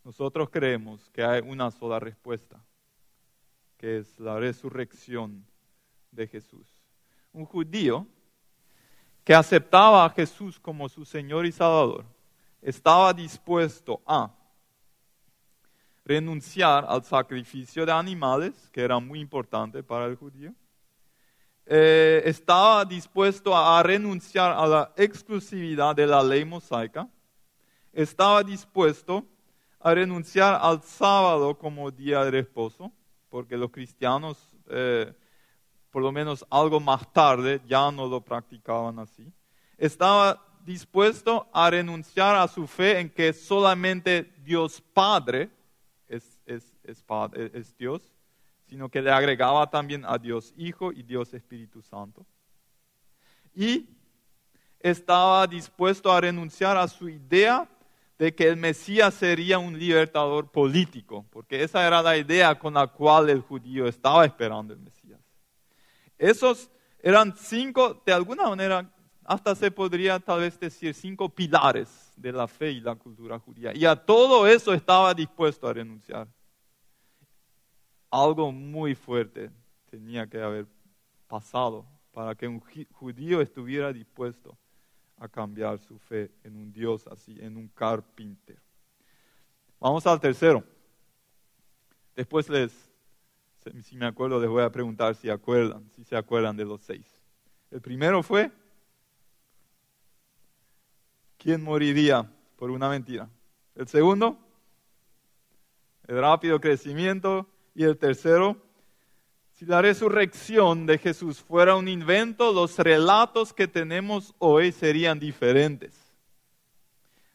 Nosotros 0.05 0.51
creemos 0.51 1.09
que 1.11 1.25
hay 1.25 1.41
una 1.41 1.71
sola 1.71 1.99
respuesta 1.99 2.63
que 3.79 3.99
es 3.99 4.21
la 4.21 4.39
resurrección 4.39 5.45
de 6.11 6.27
Jesús. 6.27 6.67
Un 7.33 7.47
judío 7.47 8.07
que 9.25 9.35
aceptaba 9.35 10.05
a 10.05 10.11
Jesús 10.11 10.61
como 10.61 10.89
su 10.89 11.05
Señor 11.05 11.47
y 11.47 11.53
Salvador 11.53 12.05
estaba 12.61 13.13
dispuesto 13.13 14.03
a 14.07 14.31
renunciar 16.05 16.85
al 16.87 17.03
sacrificio 17.03 17.87
de 17.87 17.93
animales, 17.93 18.69
que 18.71 18.83
era 18.83 18.99
muy 18.99 19.21
importante 19.21 19.83
para 19.83 20.05
el 20.05 20.17
judío. 20.17 20.53
Eh, 21.67 22.23
estaba 22.27 22.85
dispuesto 22.85 23.57
a 23.57 23.83
renunciar 23.83 24.53
a 24.53 24.67
la 24.67 24.93
exclusividad 24.97 25.97
de 25.97 26.07
la 26.07 26.23
ley 26.23 26.45
mosaica. 26.45 27.09
Estaba 27.93 28.43
dispuesto 28.43 29.25
a 29.85 29.95
renunciar 29.95 30.59
al 30.63 30.83
sábado 30.83 31.59
como 31.59 31.91
día 31.91 32.25
de 32.25 32.31
reposo 32.31 32.91
porque 33.29 33.59
los 33.59 33.71
cristianos, 33.71 34.39
eh, 34.71 35.13
por 35.91 36.03
lo 36.03 36.11
menos 36.11 36.43
algo 36.49 36.81
más 36.81 37.13
tarde, 37.13 37.61
ya 37.67 37.91
no 37.91 38.07
lo 38.07 38.23
practicaban 38.23 38.99
así. 38.99 39.31
Estaba 39.77 40.43
dispuesto 40.65 41.47
a 41.53 41.69
renunciar 41.69 42.35
a 42.35 42.49
su 42.49 42.67
fe 42.67 42.99
en 42.99 43.11
que 43.11 43.35
solamente 43.35 44.33
Dios 44.43 44.81
Padre 44.81 45.51
es, 46.09 46.41
es 46.47 47.77
Dios, 47.77 48.11
sino 48.67 48.89
que 48.89 49.03
le 49.03 49.11
agregaba 49.11 49.69
también 49.69 50.03
a 50.07 50.17
Dios 50.17 50.55
Hijo 50.57 50.93
y 50.93 51.03
Dios 51.03 51.35
Espíritu 51.35 51.83
Santo. 51.83 52.25
Y 53.55 53.87
estaba 54.81 55.47
dispuesto 55.47 56.11
a 56.11 56.23
renunciar 56.23 56.79
a 56.79 56.89
su 56.89 57.07
idea 57.07 57.69
de 58.19 58.35
que 58.35 58.49
el 58.49 58.57
Mesías 58.57 59.15
sería 59.15 59.59
un 59.59 59.79
libertador 59.79 60.51
político, 60.51 61.27
porque 61.31 61.63
esa 61.63 61.87
era 61.87 62.03
la 62.03 62.17
idea 62.17 62.59
con 62.59 62.75
la 62.75 62.87
cual 62.87 63.29
el 63.29 63.41
judío 63.41 63.87
estaba 63.87 64.25
esperando 64.25 64.73
el 64.73 64.81
Mesías. 64.81 65.21
Esos 66.17 66.71
eran 67.01 67.37
cinco, 67.37 68.03
de 68.07 68.13
alguna 68.13 68.49
manera, 68.49 68.91
hasta 69.25 69.55
se 69.55 69.71
podría 69.71 70.21
tal 70.21 70.41
vez 70.41 70.59
decir 70.61 70.95
cinco 70.95 71.29
pilares 71.29 72.13
de 72.17 72.33
la 72.33 72.47
fe 72.47 72.71
y 72.71 72.81
la 72.81 72.95
cultura 72.95 73.39
judía. 73.39 73.73
Y 73.75 73.85
a 73.85 73.97
todo 73.97 74.47
eso 74.47 74.73
estaba 74.73 75.13
dispuesto 75.13 75.67
a 75.67 75.73
renunciar. 75.73 76.29
Algo 78.11 78.53
muy 78.53 78.95
fuerte 78.95 79.51
tenía 79.91 80.27
que 80.29 80.41
haber 80.41 80.67
pasado 81.27 81.85
para 82.13 82.35
que 82.35 82.47
un 82.47 82.61
judío 82.93 83.41
estuviera 83.41 83.93
dispuesto 83.93 84.57
a 85.25 85.29
cambiar 85.29 85.79
su 85.79 85.99
fe 85.99 86.31
en 86.43 86.57
un 86.57 86.71
Dios 86.71 87.07
así, 87.07 87.37
en 87.41 87.57
un 87.57 87.69
carpintero. 87.69 88.61
Vamos 89.81 90.07
al 90.07 90.21
tercero. 90.21 90.63
Después 92.15 92.49
les, 92.49 92.73
si 93.83 93.97
me 93.97 94.07
acuerdo, 94.07 94.41
les 94.41 94.51
voy 94.51 94.63
a 94.63 94.71
preguntar 94.71 95.15
si 95.15 95.31
acuerdan, 95.31 95.91
si 95.97 96.05
se 96.05 96.17
acuerdan 96.17 96.57
de 96.57 96.65
los 96.65 96.83
seis. 96.83 97.07
El 97.71 97.81
primero 97.81 98.23
fue, 98.23 98.53
¿quién 101.39 101.63
moriría 101.63 102.31
por 102.57 102.71
una 102.71 102.89
mentira? 102.89 103.29
El 103.75 103.89
segundo, 103.89 104.39
el 106.07 106.21
rápido 106.21 106.61
crecimiento. 106.61 107.49
Y 107.77 107.83
el 107.83 107.99
tercero, 107.99 108.57
si 109.55 109.67
la 109.67 109.81
resurrección 109.81 110.85
de 110.85 110.99
Jesús 110.99 111.41
fuera 111.41 111.77
un 111.77 111.87
invento, 111.87 112.53
los 112.53 112.77
relatos 112.77 113.53
que 113.53 113.69
tenemos 113.69 114.35
hoy 114.39 114.73
serían 114.73 115.21
diferentes. 115.21 115.95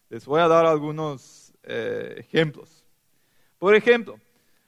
Les 0.09 0.25
voy 0.25 0.41
a 0.41 0.49
dar 0.49 0.65
algunos 0.65 1.53
eh, 1.63 2.15
ejemplos. 2.17 2.83
Por 3.57 3.73
ejemplo, 3.73 4.19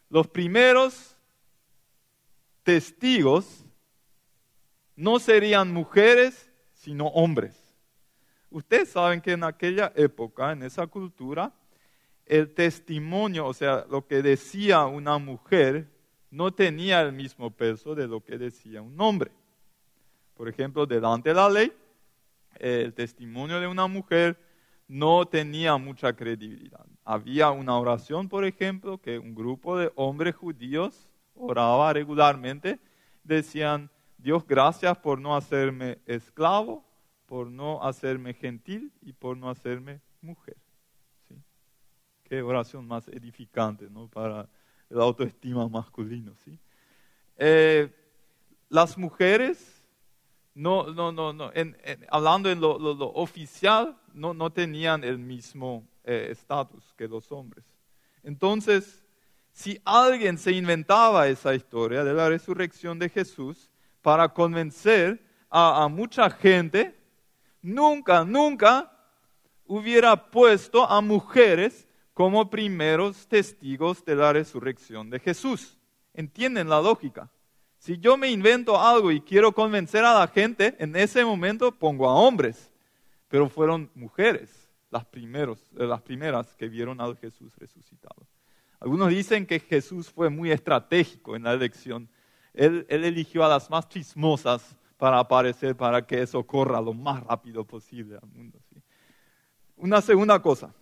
los 0.10 0.30
primeros 0.30 1.18
testigos 2.64 3.66
no 4.96 5.20
serían 5.20 5.74
mujeres, 5.74 6.50
sino 6.74 7.08
hombres. 7.08 7.58
Ustedes 8.50 8.92
saben 8.92 9.20
que 9.20 9.34
en 9.34 9.44
aquella 9.44 9.92
época, 9.96 10.54
en 10.54 10.64
esa 10.64 10.88
cultura, 10.88 11.52
el 12.26 12.54
testimonio, 12.54 13.46
o 13.46 13.54
sea, 13.54 13.86
lo 13.90 14.08
que 14.08 14.22
decía 14.22 14.86
una 14.86 15.18
mujer, 15.18 15.90
no 16.32 16.52
tenía 16.52 17.02
el 17.02 17.12
mismo 17.12 17.52
peso 17.52 17.94
de 17.94 18.08
lo 18.08 18.22
que 18.24 18.38
decía 18.38 18.82
un 18.82 19.00
hombre. 19.00 19.32
Por 20.34 20.48
ejemplo, 20.48 20.86
delante 20.86 21.30
de 21.30 21.36
la 21.36 21.50
ley, 21.50 21.72
el 22.58 22.94
testimonio 22.94 23.60
de 23.60 23.68
una 23.68 23.86
mujer 23.88 24.38
no 24.88 25.26
tenía 25.26 25.78
mucha 25.78 26.14
credibilidad. 26.14 26.86
Había 27.04 27.52
una 27.52 27.78
oración, 27.78 28.28
por 28.28 28.46
ejemplo, 28.46 28.98
que 28.98 29.20
un 29.20 29.36
grupo 29.36 29.78
de 29.78 29.92
hombres 29.96 30.36
judíos 30.36 31.10
oraba 31.36 31.94
regularmente, 31.94 32.80
decían, 33.24 33.90
Dios 34.18 34.46
gracias 34.48 34.98
por 34.98 35.20
no 35.20 35.36
hacerme 35.36 36.00
esclavo, 36.06 36.84
por 37.26 37.48
no 37.48 37.84
hacerme 37.84 38.34
gentil 38.34 38.92
y 39.02 39.14
por 39.14 39.38
no 39.38 39.50
hacerme 39.50 40.02
mujer. 40.22 40.58
¿Sí? 41.28 41.36
Qué 42.24 42.42
oración 42.42 42.88
más 42.88 43.08
edificante 43.08 43.90
¿no? 43.90 44.08
para 44.08 44.48
la 44.92 45.04
autoestima 45.04 45.68
masculino. 45.68 46.34
¿sí? 46.44 46.58
Eh, 47.38 47.90
las 48.70 48.98
mujeres, 48.98 49.82
no, 50.54 50.88
no, 50.94 51.12
no, 51.12 51.34
no 51.34 51.52
hablando 52.10 52.50
en 52.50 52.60
lo, 52.62 52.76
oficial, 53.14 53.98
no, 54.14 54.34
no, 54.34 54.52
tenían 54.52 55.04
el 55.04 55.18
mismo 55.18 55.88
eh, 56.04 56.28
estatus 56.32 56.94
que 56.98 57.08
los 57.08 57.32
hombres. 57.32 57.66
Entonces, 58.24 59.04
si 59.54 59.82
alguien 59.84 60.38
se 60.38 60.52
inventaba 60.52 61.28
esa 61.28 61.54
historia 61.54 62.04
de 62.04 62.14
la 62.14 62.30
resurrección 62.30 63.00
de 63.00 63.10
Jesús 63.10 63.70
para 64.02 64.30
convencer 64.30 65.22
a 65.50 65.90
mucha 65.90 66.30
gente, 66.30 66.98
nunca, 67.62 68.24
nunca 68.24 68.90
hubiera 69.66 70.32
puesto 70.32 70.90
a 70.90 71.02
mujeres 71.02 71.88
como 72.14 72.50
primeros 72.50 73.28
testigos 73.28 74.04
de 74.06 74.16
la 74.16 74.34
resurrección 74.34 75.10
de 75.10 75.20
Jesús. 75.20 75.78
¿Entienden 76.14 76.70
la 76.70 76.82
lógica? 76.82 77.30
Si 77.78 77.98
yo 77.98 78.18
me 78.18 78.30
invento 78.30 78.80
algo 78.80 79.12
y 79.12 79.22
quiero 79.22 79.54
convencer 79.54 80.06
a 80.06 80.20
la 80.20 80.28
gente, 80.28 80.76
en 80.78 80.96
ese 80.96 81.26
momento 81.26 81.72
pongo 81.72 82.10
a 82.10 82.16
hombres. 82.16 82.72
pero 83.28 83.48
fueron 83.48 83.90
mujeres 83.96 84.70
las, 84.90 85.06
primeros, 85.06 85.58
eh, 85.80 85.86
las 85.86 86.02
primeras 86.02 86.54
que 86.56 86.68
vieron 86.68 87.00
al 87.00 87.18
Jesús 87.18 87.56
resucitado. 87.58 88.28
Algunos 88.80 89.10
dicen 89.10 89.46
que 89.46 89.60
Jesús 89.60 90.10
fue 90.10 90.30
muy 90.30 90.52
estratégico 90.52 91.36
en 91.36 91.44
la 91.44 91.54
elección. 91.54 92.10
Él, 92.54 92.86
eligió 92.90 93.46
a 93.46 93.48
las 93.48 93.70
más 93.70 93.88
chismosas 93.88 94.76
para 94.98 95.20
aparecer, 95.20 95.76
para 95.78 96.06
que 96.06 96.22
eso 96.22 96.44
corra 96.44 96.82
lo 96.82 96.94
más 96.94 97.24
rápido 97.24 97.64
posible 97.64 98.18
al 98.22 98.28
mundo. 98.30 98.60
Una 99.78 100.02
segunda 100.02 100.42
cosa, 100.42 100.74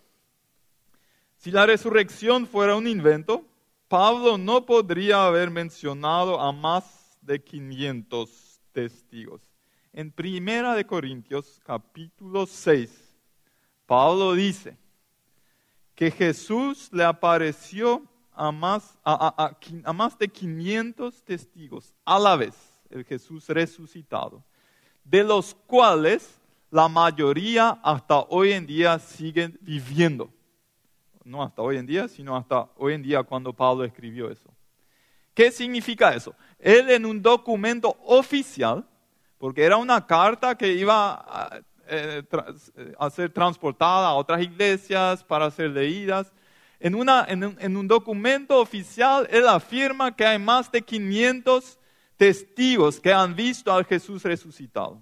si 1.40 1.50
la 1.50 1.64
resurrección 1.64 2.46
fuera 2.46 2.76
un 2.76 2.86
invento, 2.86 3.46
Pablo 3.88 4.36
no 4.36 4.66
podría 4.66 5.24
haber 5.24 5.48
mencionado 5.48 6.38
a 6.38 6.52
más 6.52 7.18
de 7.22 7.42
500 7.42 8.60
testigos. 8.72 9.40
En 9.94 10.12
Primera 10.12 10.74
de 10.74 10.84
Corintios, 10.84 11.58
capítulo 11.64 12.44
6, 12.44 13.16
Pablo 13.86 14.34
dice 14.34 14.76
que 15.94 16.10
Jesús 16.10 16.90
le 16.92 17.04
apareció 17.04 18.02
a 18.32 18.52
más, 18.52 18.98
a, 19.02 19.92
más 19.94 20.18
de 20.18 20.28
500 20.28 21.24
testigos 21.24 21.94
a 22.04 22.18
la 22.18 22.36
vez, 22.36 22.54
el 22.90 23.02
Jesús 23.02 23.48
resucitado, 23.48 24.44
de 25.02 25.24
los 25.24 25.54
cuales 25.54 26.38
la 26.70 26.86
mayoría 26.86 27.80
hasta 27.82 28.26
hoy 28.28 28.52
en 28.52 28.66
día 28.66 28.98
siguen 28.98 29.58
viviendo 29.62 30.30
no 31.30 31.42
hasta 31.42 31.62
hoy 31.62 31.76
en 31.76 31.86
día, 31.86 32.08
sino 32.08 32.36
hasta 32.36 32.68
hoy 32.76 32.94
en 32.94 33.02
día 33.02 33.22
cuando 33.22 33.52
Pablo 33.52 33.84
escribió 33.84 34.30
eso. 34.30 34.50
¿Qué 35.32 35.50
significa 35.50 36.12
eso? 36.12 36.34
Él 36.58 36.90
en 36.90 37.06
un 37.06 37.22
documento 37.22 37.96
oficial, 38.04 38.84
porque 39.38 39.62
era 39.62 39.76
una 39.76 40.06
carta 40.06 40.56
que 40.56 40.72
iba 40.72 41.12
a, 41.14 41.60
eh, 41.86 42.22
ser 43.14 43.32
transportada 43.32 44.08
a 44.08 44.14
otras 44.14 44.42
iglesias 44.42 45.24
para 45.24 45.50
ser 45.50 45.70
leídas, 45.70 46.32
en, 46.80 46.94
una, 46.94 47.24
en, 47.28 47.44
un, 47.44 47.56
en 47.60 47.76
un 47.76 47.86
documento 47.86 48.58
oficial 48.58 49.28
él 49.30 49.46
afirma 49.46 50.14
que 50.14 50.24
hay 50.24 50.38
más 50.38 50.70
de 50.72 50.82
500 50.82 51.78
testigos 52.16 52.98
que 52.98 53.12
han 53.12 53.34
visto 53.34 53.72
al 53.72 53.84
Jesús 53.84 54.22
resucitado. 54.24 55.00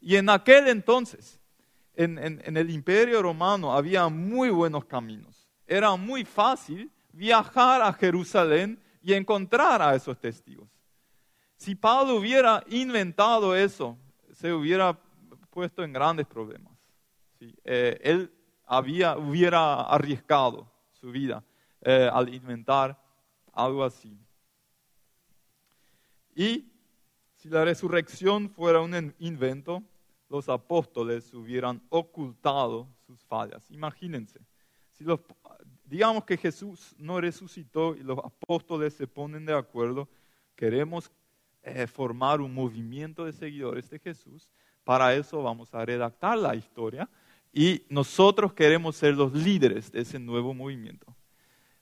Y 0.00 0.16
en 0.16 0.28
aquel 0.28 0.68
entonces, 0.68 1.40
en, 1.94 2.18
en, 2.18 2.56
el 2.56 2.70
imperio 2.70 3.22
romano 3.22 3.72
había 3.72 4.08
muy 4.08 4.50
buenos 4.50 4.84
caminos 4.84 5.43
era 5.66 5.96
muy 5.96 6.24
fácil 6.24 6.90
viajar 7.12 7.82
a 7.82 7.92
Jerusalén 7.92 8.80
y 9.02 9.12
encontrar 9.12 9.80
a 9.82 9.94
esos 9.94 10.18
testigos. 10.18 10.68
Si 11.56 11.74
Pablo 11.74 12.16
hubiera 12.16 12.62
inventado 12.68 13.54
eso, 13.54 13.98
se 14.32 14.52
hubiera 14.52 14.98
puesto 15.50 15.84
en 15.84 15.92
grandes 15.92 16.26
problemas. 16.26 16.72
Eh, 17.40 17.98
él 18.02 18.32
había, 18.66 19.16
hubiera 19.16 19.82
arriesgado 19.82 20.70
su 20.92 21.10
vida 21.10 21.44
eh, 21.80 22.08
al 22.12 22.32
inventar 22.34 23.00
algo 23.52 23.84
así. 23.84 24.18
Y 26.34 26.72
si 27.36 27.48
la 27.48 27.64
resurrección 27.64 28.50
fuera 28.50 28.80
un 28.80 29.14
invento, 29.18 29.82
los 30.28 30.48
apóstoles 30.48 31.32
hubieran 31.34 31.82
ocultado 31.90 32.88
sus 33.06 33.22
fallas. 33.24 33.70
Imagínense, 33.70 34.40
si 34.90 35.04
los 35.04 35.20
digamos 35.84 36.24
que 36.24 36.36
Jesús 36.36 36.94
no 36.98 37.20
resucitó 37.20 37.94
y 37.94 38.02
los 38.02 38.18
apóstoles 38.18 38.94
se 38.94 39.06
ponen 39.06 39.46
de 39.46 39.54
acuerdo, 39.54 40.08
queremos 40.56 41.10
eh, 41.62 41.86
formar 41.86 42.40
un 42.40 42.52
movimiento 42.52 43.24
de 43.24 43.32
seguidores 43.32 43.88
de 43.90 43.98
Jesús, 43.98 44.48
para 44.84 45.14
eso 45.14 45.42
vamos 45.42 45.72
a 45.74 45.84
redactar 45.84 46.38
la 46.38 46.54
historia 46.54 47.08
y 47.52 47.82
nosotros 47.88 48.52
queremos 48.52 48.96
ser 48.96 49.14
los 49.14 49.32
líderes 49.32 49.90
de 49.90 50.00
ese 50.00 50.18
nuevo 50.18 50.52
movimiento. 50.52 51.14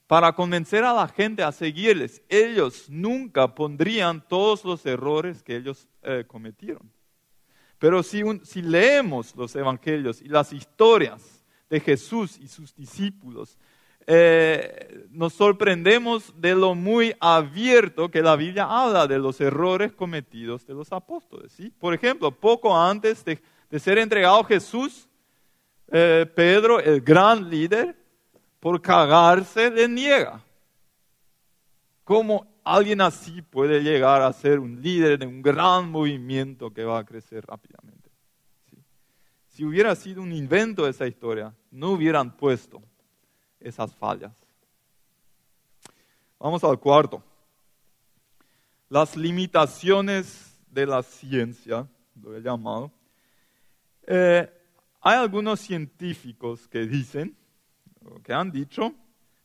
Para 0.06 0.32
convencer 0.32 0.84
a 0.84 0.92
la 0.92 1.08
gente 1.08 1.42
a 1.42 1.50
seguirles, 1.52 2.22
ellos 2.28 2.86
nunca 2.90 3.54
pondrían 3.54 4.26
todos 4.28 4.64
los 4.64 4.84
errores 4.84 5.42
que 5.42 5.56
ellos 5.56 5.88
eh, 6.02 6.24
cometieron. 6.26 6.92
Pero 7.78 8.02
si, 8.02 8.22
si 8.44 8.62
leemos 8.62 9.34
los 9.34 9.56
evangelios 9.56 10.20
y 10.20 10.28
las 10.28 10.52
historias 10.52 11.42
de 11.70 11.80
Jesús 11.80 12.38
y 12.38 12.46
sus 12.46 12.74
discípulos, 12.74 13.58
eh, 14.06 15.06
nos 15.10 15.34
sorprendemos 15.34 16.32
de 16.40 16.54
lo 16.54 16.74
muy 16.74 17.14
abierto 17.20 18.10
que 18.10 18.22
la 18.22 18.36
Biblia 18.36 18.66
habla 18.68 19.06
de 19.06 19.18
los 19.18 19.40
errores 19.40 19.92
cometidos 19.92 20.66
de 20.66 20.74
los 20.74 20.92
apóstoles. 20.92 21.56
Por 21.78 21.94
ejemplo, 21.94 22.30
poco 22.30 22.76
antes 22.76 23.24
de, 23.24 23.40
ser 23.78 23.98
entregado 23.98 24.42
Jesús, 24.44 25.08
eh, 25.88 26.26
Pedro, 26.34 26.80
el 26.80 27.00
gran 27.00 27.48
líder, 27.48 27.96
por 28.58 28.80
cagarse 28.80 29.70
le 29.70 29.88
niega. 29.88 30.42
¿Cómo 32.04 32.46
alguien 32.64 33.00
así 33.00 33.42
puede 33.42 33.82
llegar 33.82 34.22
a 34.22 34.32
ser 34.32 34.58
un 34.58 34.80
líder 34.80 35.18
de 35.18 35.26
un 35.26 35.42
gran 35.42 35.90
movimiento 35.90 36.70
que 36.72 36.84
va 36.84 36.98
a 36.98 37.04
crecer 37.04 37.44
rápidamente? 37.46 38.10
Si 39.48 39.64
hubiera 39.64 39.94
sido 39.94 40.22
un 40.22 40.32
invento 40.32 40.88
esa 40.88 41.06
historia, 41.06 41.54
no 41.70 41.90
hubieran 41.90 42.36
puesto 42.36 42.82
esas 43.64 43.94
fallas. 43.94 44.32
Vamos 46.38 46.62
al 46.64 46.78
cuarto. 46.78 47.22
Las 48.88 49.16
limitaciones 49.16 50.58
de 50.70 50.86
la 50.86 51.02
ciencia, 51.02 51.86
lo 52.20 52.36
he 52.36 52.40
llamado. 52.40 52.90
Eh, 54.06 54.50
hay 55.00 55.16
algunos 55.16 55.60
científicos 55.60 56.68
que 56.68 56.80
dicen, 56.86 57.36
que 58.24 58.32
han 58.32 58.50
dicho, 58.50 58.94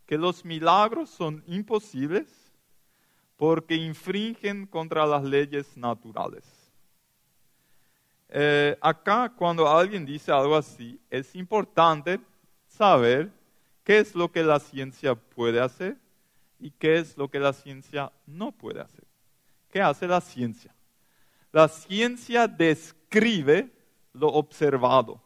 que 0.05 0.17
los 0.17 0.43
milagros 0.45 1.09
son 1.09 1.43
imposibles 1.47 2.27
porque 3.35 3.75
infringen 3.75 4.65
contra 4.65 5.05
las 5.05 5.23
leyes 5.23 5.77
naturales. 5.77 6.43
Eh, 8.29 8.77
acá, 8.81 9.31
cuando 9.35 9.67
alguien 9.67 10.05
dice 10.05 10.31
algo 10.31 10.55
así, 10.55 10.99
es 11.09 11.35
importante 11.35 12.19
saber 12.67 13.31
qué 13.87 13.99
es 13.99 14.15
lo 14.15 14.29
que 14.33 14.43
la 14.43 14.59
ciencia 14.59 15.15
puede 15.15 15.61
hacer 15.61 15.95
y 16.59 16.71
qué 16.71 16.97
es 16.97 17.15
lo 17.15 17.29
que 17.29 17.39
la 17.39 17.53
ciencia 17.53 18.11
no 18.25 18.51
puede 18.51 18.81
hacer. 18.81 19.05
¿Qué 19.71 19.81
hace 19.81 20.07
la 20.07 20.19
ciencia? 20.19 20.75
La 21.53 21.69
ciencia 21.69 22.49
describe 22.49 23.71
lo 24.11 24.27
observado. 24.27 25.21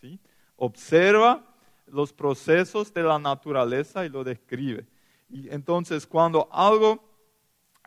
¿sí? 0.00 0.20
Observa 0.54 1.44
los 1.88 2.12
procesos 2.12 2.94
de 2.94 3.02
la 3.02 3.18
naturaleza 3.18 4.06
y 4.06 4.08
lo 4.08 4.22
describe. 4.22 4.86
Y 5.28 5.52
entonces 5.52 6.06
cuando 6.06 6.48
algo 6.52 7.02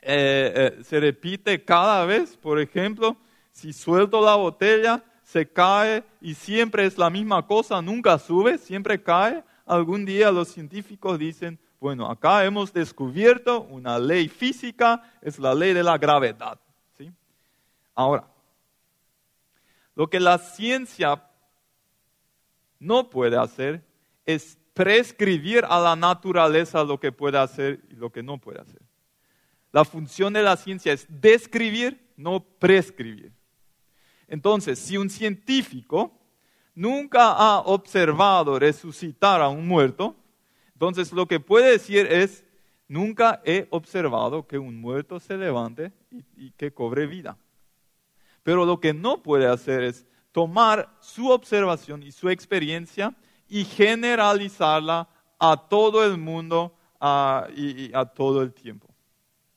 eh, 0.02 0.74
eh, 0.80 0.84
se 0.84 1.00
repite 1.00 1.64
cada 1.64 2.04
vez, 2.04 2.36
por 2.36 2.60
ejemplo, 2.60 3.16
si 3.54 3.72
suelto 3.72 4.20
la 4.20 4.36
botella, 4.36 5.02
se 5.24 5.50
cae 5.50 6.04
y 6.20 6.34
siempre 6.34 6.86
es 6.86 6.98
la 6.98 7.10
misma 7.10 7.48
cosa, 7.48 7.82
nunca 7.82 8.20
sube, 8.20 8.58
siempre 8.58 9.02
cae, 9.02 9.46
algún 9.68 10.06
día 10.06 10.32
los 10.32 10.48
científicos 10.48 11.20
dicen, 11.20 11.60
bueno, 11.80 12.10
acá 12.10 12.44
hemos 12.46 12.74
descubierto 12.74 13.62
una 13.64 14.00
ley 14.00 14.28
física, 14.30 15.04
es 15.22 15.38
la 15.38 15.54
ley 15.54 15.74
de 15.74 15.84
la 15.84 15.98
gravedad. 15.98 16.60
¿sí? 16.98 17.12
Ahora, 17.94 18.28
lo 19.94 20.10
que 20.10 20.20
la 20.20 20.38
ciencia 20.38 21.24
no 22.80 23.10
puede 23.10 23.38
hacer 23.38 23.84
es 24.26 24.58
prescribir 24.74 25.66
a 25.66 25.80
la 25.80 25.96
naturaleza 25.96 26.84
lo 26.84 27.00
que 27.00 27.12
puede 27.12 27.38
hacer 27.38 27.82
y 27.90 27.96
lo 27.96 28.12
que 28.12 28.24
no 28.24 28.38
puede 28.38 28.62
hacer. 28.62 28.82
La 29.72 29.84
función 29.84 30.34
de 30.34 30.44
la 30.44 30.56
ciencia 30.56 30.94
es 30.94 31.06
describir, 31.10 32.12
no 32.16 32.44
prescribir. 32.44 33.32
Entonces, 34.28 34.80
si 34.80 34.98
un 34.98 35.10
científico 35.10 36.17
nunca 36.78 37.32
ha 37.32 37.62
observado 37.62 38.60
resucitar 38.60 39.42
a 39.42 39.50
un 39.50 39.68
muerto, 39.68 40.16
entonces 40.74 41.12
lo 41.12 41.28
que 41.28 41.40
puede 41.40 41.72
decir 41.72 42.06
es, 42.06 42.46
nunca 42.88 43.42
he 43.44 43.68
observado 43.72 44.46
que 44.46 44.60
un 44.60 44.80
muerto 44.80 45.20
se 45.20 45.38
levante 45.38 45.92
y, 46.36 46.52
que 46.52 46.72
cobre 46.72 47.08
vida. 47.08 47.36
Pero 48.44 48.64
lo 48.64 48.80
que 48.80 48.94
no 48.94 49.24
puede 49.24 49.48
hacer 49.48 49.84
es 49.84 50.06
tomar 50.32 50.96
su 51.00 51.32
observación 51.32 52.04
y 52.04 52.12
su 52.12 52.30
experiencia 52.30 53.16
y 53.50 53.66
generalizarla 53.66 55.10
a 55.40 55.68
todo 55.68 56.06
el 56.06 56.20
mundo 56.20 56.76
y, 57.56 57.92
a 57.92 58.06
todo 58.06 58.44
el 58.44 58.54
tiempo. 58.54 58.88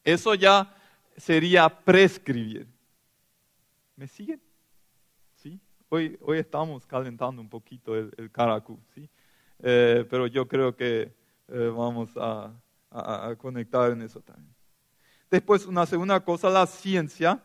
Eso 0.03 0.35
ya 0.35 0.75
sería 1.19 1.69
prescribir. 1.69 2.67
¿Me 3.95 4.09
siguen? 4.09 4.41
Hoy, 5.91 6.19
estamos 6.39 6.87
calentando 6.87 7.43
un 7.43 7.49
poquito 7.49 7.97
el, 7.97 8.13
el 8.17 8.31
¿sí? 8.95 9.09
Eh, 9.59 10.07
pero 10.09 10.27
yo 10.27 10.47
creo 10.49 10.75
que 10.75 11.13
eh, 11.49 11.73
vamos 11.77 12.11
a, 12.17 12.53
a, 12.91 13.35
conectar 13.37 13.91
en 13.91 14.03
eso 14.03 14.21
también. 14.21 14.55
Después, 15.31 15.67
una 15.67 15.85
segunda 15.87 16.21
cosa, 16.21 16.49
la 16.49 16.67
ciencia 16.67 17.43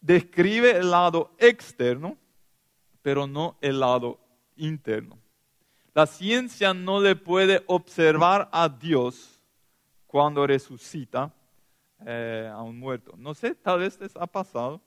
describe 0.00 0.78
el 0.78 0.90
lado 0.90 1.32
externo, 1.38 2.16
pero 3.02 3.26
no 3.26 3.56
el 3.60 3.80
lado 3.80 4.18
interno. 4.56 5.18
La 5.94 6.06
ciencia 6.06 6.72
no 6.72 7.00
le 7.00 7.16
puede 7.16 7.62
observar 7.66 8.48
a 8.52 8.68
Dios 8.68 9.40
cuando 10.06 10.46
resucita 10.46 11.32
eh, 12.06 12.50
a 12.52 12.62
un 12.62 12.78
muerto. 12.78 13.14
No 13.16 13.34
sé, 13.34 13.54
tal 13.54 13.80
vez 13.80 14.00
les 14.00 14.16
ha 14.16 14.26
pasado. 14.26 14.80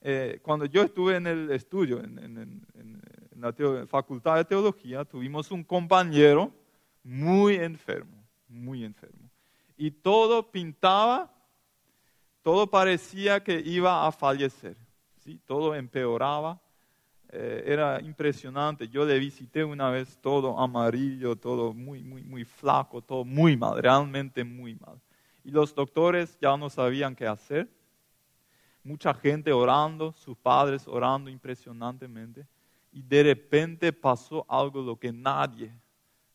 Eh, 0.00 0.38
cuando 0.42 0.64
yo 0.64 0.82
estuve 0.82 1.16
en 1.16 1.26
el 1.26 1.50
estudio, 1.50 2.02
en, 2.02 2.62
la 3.36 3.52
facultad 3.86 4.36
de 4.36 4.44
teología, 4.44 5.04
tuvimos 5.04 5.50
un 5.52 5.62
compañero 5.62 6.52
muy 7.04 7.54
enfermo, 7.54 8.24
muy 8.48 8.84
enfermo. 8.84 9.30
Y 9.76 9.92
todo 9.92 10.50
pintaba, 10.50 11.32
todo 12.42 12.68
parecía 12.68 13.42
que 13.42 13.60
iba 13.60 14.06
a 14.06 14.12
fallecer. 14.12 14.76
¿sí? 15.18 15.40
Todo 15.46 15.74
empeoraba. 15.74 16.60
Eh, 17.30 17.62
era 17.66 18.00
impresionante. 18.00 18.88
Yo 18.88 19.04
le 19.04 19.18
visité 19.18 19.62
una 19.62 19.90
vez 19.90 20.18
todo 20.20 20.58
amarillo, 20.58 21.36
todo 21.36 21.74
muy, 21.74 22.02
muy, 22.02 22.22
muy 22.22 22.44
flaco, 22.44 23.02
todo 23.02 23.24
muy 23.24 23.56
mal, 23.56 23.82
realmente 23.82 24.44
muy 24.44 24.74
mal. 24.74 24.98
Y 25.44 25.50
los 25.50 25.74
doctores 25.74 26.38
ya 26.40 26.56
no 26.56 26.70
sabían 26.70 27.14
qué 27.14 27.26
hacer. 27.26 27.68
Mucha 28.88 29.12
gente 29.12 29.52
orando, 29.52 30.12
sus 30.12 30.36
padres 30.36 30.88
orando 30.88 31.30
impresionantemente. 31.30 32.46
Y 32.90 33.02
de 33.02 33.22
repente 33.22 33.92
pasó 33.92 34.46
algo 34.48 34.80
lo 34.80 34.96
que 34.96 35.12
nadie, 35.12 35.72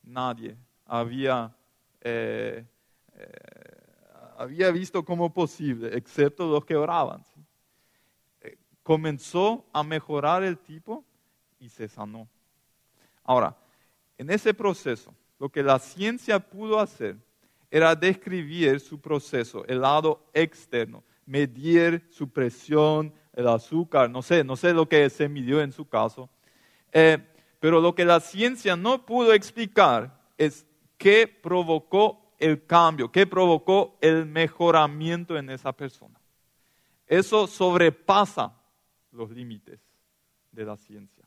nadie 0.04 0.56
había, 0.86 1.56
eh, 2.02 2.64
eh, 3.16 4.34
había 4.38 4.70
visto 4.72 5.04
como 5.04 5.34
posible, 5.34 5.98
excepto 5.98 6.48
los 6.48 6.64
que 6.64 6.76
oraban 6.76 7.24
comenzó 8.84 9.66
a 9.72 9.82
mejorar 9.82 10.44
el 10.44 10.58
tipo 10.60 11.04
y 11.60 11.70
se 11.70 11.88
sanó. 11.88 12.28
Ahora, 13.24 13.58
en 14.18 14.30
ese 14.30 14.54
proceso, 14.54 15.16
lo 15.40 15.50
que 15.50 15.64
la 15.64 15.80
ciencia 15.80 16.38
pudo 16.38 16.80
hacer 16.80 17.18
era 17.72 17.96
describir 17.96 18.80
su 18.80 19.00
proceso, 19.00 19.66
el 19.66 19.82
lado 19.82 20.30
externo, 20.34 21.04
medir 21.26 22.08
su 22.10 22.30
presión, 22.30 23.14
el 23.34 23.48
azúcar, 23.48 24.10
no 24.10 24.22
sé, 24.22 24.44
no 24.44 24.56
sé 24.56 24.74
lo 24.74 24.88
que 24.88 25.10
se 25.10 25.28
midió 25.28 25.62
en 25.62 25.72
su 25.72 25.88
caso. 25.88 26.30
Eh, 26.92 27.18
pero 27.60 27.82
lo 27.82 27.96
que 27.96 28.06
la 28.06 28.20
ciencia 28.20 28.76
no 28.76 29.06
pudo 29.06 29.34
explicar 29.34 30.20
es 30.38 30.66
qué 30.98 31.28
provocó 31.28 32.34
el 32.40 32.66
cambio, 32.66 33.12
qué 33.12 33.26
provocó 33.26 33.98
el 34.02 34.26
mejoramiento 34.26 35.38
en 35.38 35.50
esa 35.50 35.72
persona. 35.72 36.20
Eso 37.08 37.48
sobrepasa 37.48 38.54
los 39.12 39.32
límites 39.32 39.80
de 40.52 40.66
la 40.66 40.78
ciencia. 40.78 41.24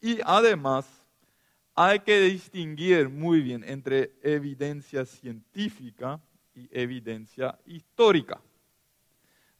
Y 0.00 0.18
además, 0.24 0.86
hay 1.74 2.00
que 2.00 2.20
distinguir 2.20 3.08
muy 3.08 3.40
bien 3.40 3.64
entre 3.64 4.12
evidencia 4.22 5.04
científica 5.04 6.20
y 6.54 6.68
evidencia 6.72 7.58
histórica. 7.66 8.40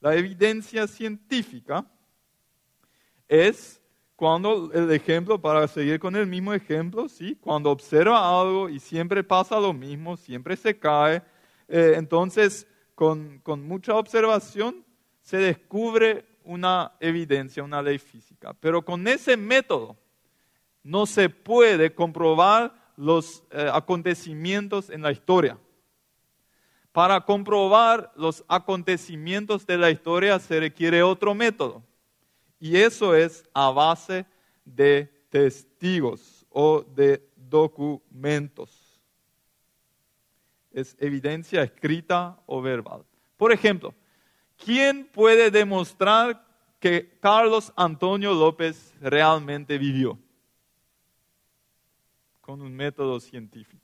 La 0.00 0.14
evidencia 0.14 0.86
científica 0.86 1.86
es 3.28 3.80
cuando 4.16 4.70
el 4.72 4.90
ejemplo, 4.92 5.40
para 5.40 5.66
seguir 5.66 5.98
con 5.98 6.14
el 6.14 6.26
mismo 6.26 6.54
ejemplo, 6.54 7.08
¿sí? 7.08 7.36
cuando 7.40 7.70
observa 7.70 8.40
algo 8.40 8.68
y 8.68 8.78
siempre 8.78 9.24
pasa 9.24 9.58
lo 9.58 9.72
mismo, 9.72 10.16
siempre 10.16 10.56
se 10.56 10.78
cae, 10.78 11.22
eh, 11.68 11.94
entonces 11.96 12.66
con, 12.94 13.40
con 13.40 13.66
mucha 13.66 13.94
observación 13.96 14.84
se 15.20 15.38
descubre 15.38 16.24
una 16.44 16.92
evidencia, 17.00 17.64
una 17.64 17.82
ley 17.82 17.98
física. 17.98 18.54
Pero 18.60 18.84
con 18.84 19.08
ese 19.08 19.36
método 19.36 19.96
no 20.82 21.06
se 21.06 21.28
puede 21.30 21.94
comprobar 21.94 22.92
los 22.96 23.42
eh, 23.50 23.68
acontecimientos 23.72 24.90
en 24.90 25.02
la 25.02 25.10
historia. 25.10 25.58
Para 26.94 27.20
comprobar 27.22 28.12
los 28.14 28.44
acontecimientos 28.46 29.66
de 29.66 29.76
la 29.76 29.90
historia 29.90 30.38
se 30.38 30.60
requiere 30.60 31.02
otro 31.02 31.34
método. 31.34 31.82
Y 32.60 32.76
eso 32.76 33.16
es 33.16 33.42
a 33.52 33.68
base 33.70 34.24
de 34.64 35.26
testigos 35.28 36.46
o 36.50 36.82
de 36.82 37.28
documentos. 37.34 39.00
Es 40.70 40.96
evidencia 41.00 41.64
escrita 41.64 42.40
o 42.46 42.62
verbal. 42.62 43.04
Por 43.36 43.50
ejemplo, 43.50 43.92
¿quién 44.56 45.04
puede 45.04 45.50
demostrar 45.50 46.46
que 46.78 47.18
Carlos 47.18 47.72
Antonio 47.74 48.32
López 48.34 48.94
realmente 49.00 49.78
vivió? 49.78 50.16
Con 52.40 52.62
un 52.62 52.72
método 52.72 53.18
científico. 53.18 53.83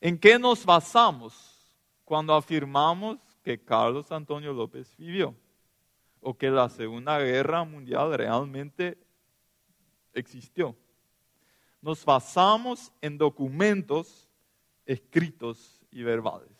¿En 0.00 0.18
qué 0.18 0.38
nos 0.38 0.64
basamos 0.64 1.74
cuando 2.04 2.34
afirmamos 2.34 3.18
que 3.42 3.62
Carlos 3.62 4.12
Antonio 4.12 4.52
López 4.52 4.94
vivió? 4.96 5.34
O 6.20 6.36
que 6.36 6.50
la 6.50 6.68
Segunda 6.68 7.18
Guerra 7.18 7.64
Mundial 7.64 8.12
realmente 8.14 8.98
existió. 10.12 10.76
Nos 11.80 12.04
basamos 12.04 12.92
en 13.00 13.16
documentos 13.16 14.28
escritos 14.84 15.84
y 15.90 16.02
verbales. 16.02 16.50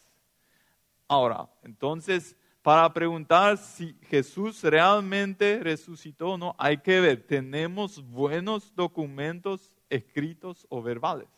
Ahora, 1.09 1.49
entonces, 1.63 2.37
para 2.63 2.93
preguntar 2.93 3.59
si 3.59 3.97
Jesús 4.09 4.63
realmente 4.63 5.61
resucitó 5.63 6.31
o 6.31 6.39
no, 6.39 6.55
hay 6.59 6.79
que 6.79 7.01
ver, 7.01 7.27
tenemos 7.27 8.03
buenos 8.03 8.75
documentos 8.75 9.77
escritos 9.89 10.67
o 10.69 10.83
verbales. 10.83 11.29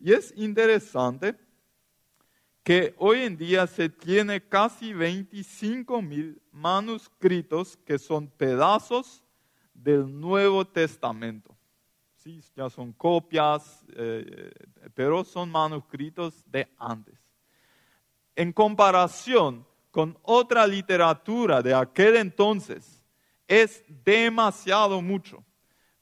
Y 0.00 0.12
es 0.12 0.32
interesante 0.36 1.36
que 2.64 2.94
hoy 2.98 3.20
en 3.20 3.36
día 3.36 3.66
se 3.66 3.88
tiene 3.88 4.40
casi 4.40 4.92
25 4.92 6.02
mil 6.02 6.42
manuscritos 6.50 7.76
que 7.76 7.98
son 7.98 8.26
pedazos 8.26 9.22
del 9.72 10.18
Nuevo 10.18 10.66
Testamento. 10.66 11.56
Sí, 12.16 12.42
ya 12.56 12.68
son 12.68 12.92
copias, 12.92 13.84
eh, 13.94 14.50
pero 14.94 15.22
son 15.24 15.50
manuscritos 15.50 16.42
de 16.50 16.68
antes 16.76 17.20
en 18.40 18.54
comparación 18.54 19.66
con 19.90 20.16
otra 20.22 20.66
literatura 20.66 21.60
de 21.60 21.74
aquel 21.74 22.16
entonces, 22.16 23.02
es 23.46 23.84
demasiado 23.88 25.02
mucho 25.02 25.44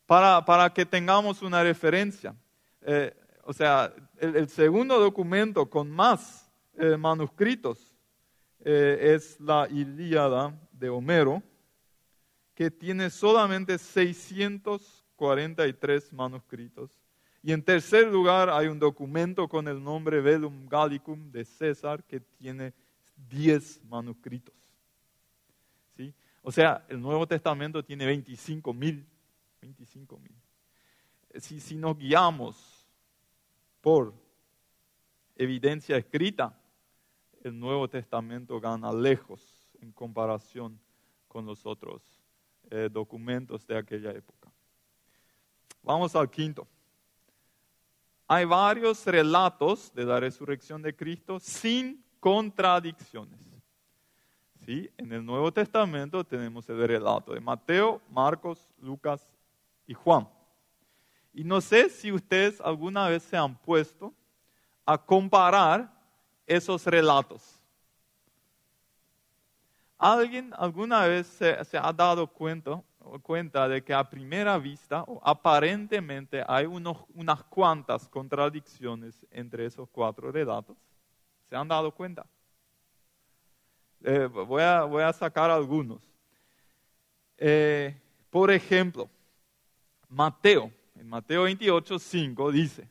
para, 0.07 0.73
que 0.73 0.87
tengamos 0.87 1.43
una 1.43 1.65
referencia. 1.65 2.37
Eh, 2.83 3.13
o 3.49 3.53
sea, 3.55 3.95
el, 4.19 4.47
segundo 4.51 5.01
documento 5.01 5.71
con 5.71 5.91
más 5.91 6.53
eh, 6.77 6.99
manuscritos 6.99 7.97
eh, 8.63 9.15
es 9.15 9.41
la 9.41 9.67
Ilíada 9.71 10.55
de 10.71 10.91
Homero, 10.91 11.43
que 12.55 12.71
tiene 12.71 13.09
solamente 13.09 13.79
643 13.79 16.13
manuscritos. 16.13 16.91
Y 17.43 17.53
en 17.53 17.63
tercer 17.63 18.09
lugar 18.09 18.51
hay 18.51 18.67
un 18.67 18.79
documento 18.79 19.49
con 19.49 19.67
el 19.67 19.83
nombre 19.83 20.21
Velum 20.21 20.69
Gallicum 20.69 21.33
de 21.33 21.47
César 21.47 22.05
que 22.05 22.21
tiene 22.21 22.75
10 23.31 23.83
manuscritos. 23.85 24.55
¿Sí? 25.97 26.13
O 26.43 26.53
sea, 26.53 26.85
el 26.91 27.01
Nuevo 27.01 27.27
Testamento 27.27 27.83
tiene 27.83 28.05
25 28.05 28.75
mil. 28.75 29.07
25 29.63 30.19
mil. 30.19 30.35
Si, 31.41 31.61
si 31.61 31.77
nos 31.77 31.97
guiamos 31.97 32.78
por 33.81 34.15
evidencia 35.37 35.97
escrita, 35.97 36.59
el 37.43 37.59
Nuevo 37.59 37.89
Testamento 37.89 38.61
gana 38.61 38.93
lejos 38.93 39.69
en 39.81 39.93
comparación 39.93 40.79
con 41.29 41.47
los 41.47 41.65
otros 41.65 42.03
eh, 42.71 42.89
documentos 42.91 43.67
de 43.67 43.79
aquella 43.79 44.11
época. 44.11 44.51
Vamos 45.83 46.17
al 46.17 46.29
quinto 46.29 46.67
hay 48.31 48.45
varios 48.45 49.07
relatos 49.07 49.91
de 49.95 50.05
la 50.05 50.21
resurrección 50.21 50.83
de 50.83 50.95
Cristo 50.95 51.41
sin 51.41 52.05
contradicciones. 52.21 53.41
¿Sí? 54.67 54.91
En 54.99 55.11
el 55.11 55.25
Nuevo 55.25 55.51
Testamento 55.51 56.23
tenemos 56.23 56.69
el 56.69 56.87
relato 56.87 57.33
de 57.33 57.41
Mateo, 57.41 58.03
Marcos, 58.11 58.69
Lucas 58.83 59.27
y 59.87 59.95
Juan. 59.95 60.29
Y 61.39 61.45
no 61.45 61.61
sé 61.61 61.89
si 61.89 62.11
ustedes 62.11 62.61
alguna 62.61 63.09
vez 63.09 63.23
se 63.23 63.37
han 63.37 63.55
puesto 63.59 64.13
a 64.85 64.99
comparar 64.99 65.89
esos 66.45 66.85
relatos. 66.85 67.63
¿Alguien 69.97 70.53
alguna 70.59 71.07
vez 71.07 71.29
se, 71.29 71.57
ha 71.79 71.93
dado 71.93 72.27
cuenta 72.27 73.69
de 73.69 73.85
que 73.85 73.95
a 73.95 74.03
primera 74.03 74.59
vista 74.59 75.05
aparentemente 75.23 76.43
hay 76.45 76.67
unas 76.67 77.45
cuantas 77.45 78.09
contradicciones 78.09 79.25
entre 79.31 79.65
esos 79.65 79.89
cuatro 79.91 80.33
relatos. 80.33 80.77
¿Se 81.49 81.55
han 81.55 81.69
dado 81.69 81.95
cuenta? 81.95 82.27
Eh, 84.03 84.27
voy, 84.27 84.63
a, 84.63 84.83
voy 84.83 85.05
a 85.05 85.13
sacar 85.13 85.53
algunos. 85.53 86.03
Eh, 87.37 87.97
por 88.29 88.51
ejemplo, 88.51 89.09
Mateo, 90.09 90.73
en 90.99 91.09
Mateo 91.09 91.45
28, 91.45 91.99
5 91.99 92.53
dice, 92.53 92.89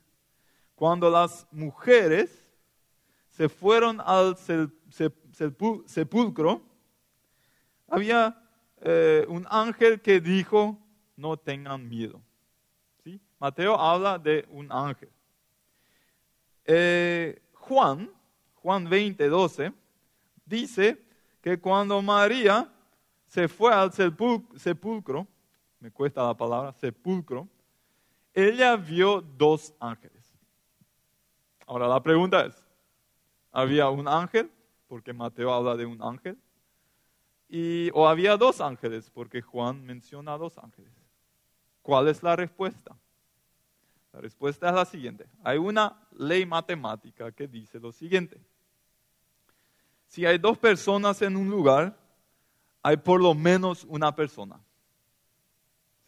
cuando 0.76 1.10
las 1.10 1.46
mujeres 1.52 2.46
se 3.30 3.50
fueron 3.50 4.00
al 4.00 4.38
sepulcro, 5.86 6.62
había 7.88 8.41
eh, 8.82 9.26
un 9.28 9.46
ángel 9.50 10.02
que 10.02 10.22
dijo, 10.22 10.80
no 11.15 11.38
tengan 11.38 11.88
miedo. 11.88 12.22
¿Sí? 13.04 13.20
Mateo 13.39 13.80
habla 13.80 14.17
de 14.17 14.46
un 14.50 14.72
ángel. 14.72 15.10
Eh, 16.65 17.41
Juan, 17.54 18.10
Juan 18.56 18.89
20, 18.89 19.28
12, 19.28 19.74
dice 20.46 20.98
que 21.41 21.60
cuando 21.60 22.02
María 22.02 22.72
se 23.28 23.48
fue 23.48 23.74
al 23.74 23.91
sepulcro, 23.91 25.28
me 25.80 25.91
cuesta 25.91 26.24
la 26.24 26.36
palabra, 26.36 26.74
sepulcro, 26.74 27.48
ella 28.38 28.76
vio 28.76 29.19
dos 29.21 29.73
ángeles. 29.80 30.32
Ahora 31.65 31.88
la 31.88 32.04
pregunta 32.04 32.45
es, 32.45 32.56
¿había 33.52 33.89
un 33.89 34.08
ángel? 34.08 34.52
Porque 34.88 35.12
Mateo 35.12 35.52
habla 35.52 35.76
de 35.76 35.88
un 35.88 36.00
ángel. 36.04 36.38
Y, 37.50 37.89
o 37.95 38.08
había 38.08 38.38
dos 38.38 38.62
ángeles, 38.62 39.10
porque 39.10 39.41
Juan 39.41 39.84
menciona 39.84 40.38
dos 40.38 40.60
ángeles. 40.60 40.91
¿Cuál 41.82 42.10
es 42.10 42.21
la 42.21 42.36
respuesta? 42.36 42.95
La 44.13 44.21
respuesta 44.21 44.69
es 44.69 44.76
la 44.76 44.86
siguiente. 44.86 45.26
Hay 45.43 45.58
una 45.58 46.00
ley 46.12 46.45
matemática 46.45 47.32
que 47.32 47.47
dice 47.47 47.80
lo 47.80 47.91
siguiente. 47.91 48.39
Si 50.06 50.28
hay 50.28 50.38
dos 50.38 50.60
personas 50.60 51.23
en 51.23 51.36
un 51.36 51.50
lugar, 51.50 51.97
hay 52.84 52.97
por 52.97 53.19
lo 53.19 53.34
menos 53.34 53.84
una 53.86 54.15
persona. 54.15 54.60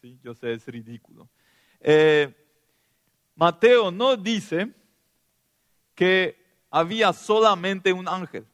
¿Sí? 0.00 0.16
Yo 0.22 0.32
sé, 0.32 0.52
es 0.52 0.64
ridículo. 0.68 1.28
Eh, 1.80 2.34
Mateo 3.34 3.90
no 3.90 4.16
dice 4.16 4.72
que 5.94 6.36
había 6.70 7.12
solamente 7.12 7.92
un 7.92 8.06
ángel, 8.06 8.46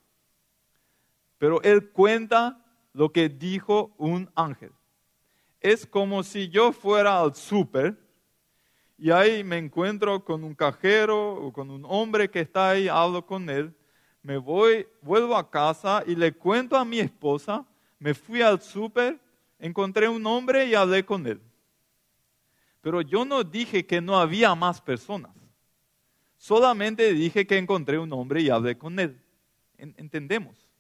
pero 1.39 1.61
él 1.63 1.91
cuenta 1.91 2.65
lo 2.93 3.13
que 3.13 3.29
dijo 3.29 3.95
un 3.99 4.31
ángel. 4.35 4.73
Es 5.61 5.87
como 5.87 6.23
si 6.23 6.49
yo 6.49 6.73
fuera 6.73 7.21
al 7.21 7.35
súper 7.35 7.97
y 8.99 9.11
ahí 9.11 9.45
me 9.45 9.59
encuentro 9.59 10.25
con 10.25 10.45
un 10.45 10.55
cajero 10.55 11.35
o 11.35 11.53
con 11.53 11.71
un 11.71 11.85
hombre 11.87 12.31
que 12.31 12.41
está 12.41 12.71
ahí, 12.71 12.89
hablo 12.89 13.27
con 13.27 13.51
él, 13.51 13.75
me 14.23 14.39
voy, 14.39 14.87
vuelvo 15.03 15.37
a 15.37 15.51
casa 15.51 16.03
y 16.07 16.17
le 16.17 16.33
cuento 16.33 16.77
a 16.77 16.85
mi 16.85 17.01
esposa, 17.01 17.67
me 17.99 18.15
fui 18.15 18.41
al 18.41 18.63
súper, 18.63 19.21
encontré 19.59 20.09
un 20.09 20.25
hombre 20.27 20.67
y 20.67 20.75
hablé 20.75 21.05
con 21.05 21.27
él. 21.27 21.41
Pero 22.87 23.01
yo 23.01 23.25
no 23.25 23.43
dije 23.43 23.85
que 23.85 24.01
no 24.01 24.17
había 24.17 24.55
más 24.55 24.81
personas. 24.81 25.35
Solamente 26.37 27.13
dije 27.13 27.45
que 27.45 27.59
encontré 27.59 27.99
un 27.99 28.13
hombre 28.13 28.43
y 28.43 28.49
hablé 28.49 28.79
con 28.79 29.01
él. 29.01 29.21
¿Entendemos? 29.77 30.71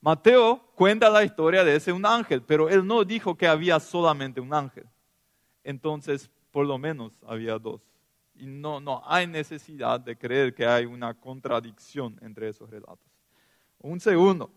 Mateo 0.00 0.66
cuenta 0.74 1.10
la 1.10 1.24
historia 1.24 1.62
de 1.62 1.76
ese 1.76 1.92
un 1.92 2.06
ángel, 2.06 2.40
pero 2.40 2.70
él 2.70 2.86
no 2.86 3.04
dijo 3.04 3.36
que 3.36 3.46
había 3.46 3.78
solamente 3.80 4.40
un 4.40 4.54
ángel. 4.54 4.86
Entonces, 5.62 6.30
por 6.50 6.64
lo 6.64 6.78
menos 6.78 7.12
había 7.26 7.58
dos. 7.58 7.82
Y 8.34 8.46
no, 8.46 8.80
no 8.80 9.02
hay 9.04 9.26
necesidad 9.26 10.00
de 10.00 10.16
creer 10.16 10.54
que 10.54 10.64
hay 10.64 10.86
una 10.86 11.12
contradicción 11.12 12.18
entre 12.22 12.48
esos 12.48 12.70
relatos. 12.70 13.12
Un 13.78 14.00
segundo. 14.00 14.50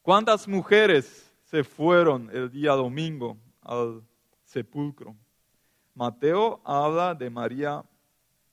¿Cuántas 0.00 0.48
mujeres 0.48 1.30
se 1.44 1.62
fueron 1.62 2.30
el 2.32 2.50
día 2.50 2.72
domingo 2.72 3.36
al 3.60 4.02
sepulcro? 4.56 5.14
Mateo 5.94 6.62
habla 6.64 7.14
de 7.14 7.28
María 7.28 7.84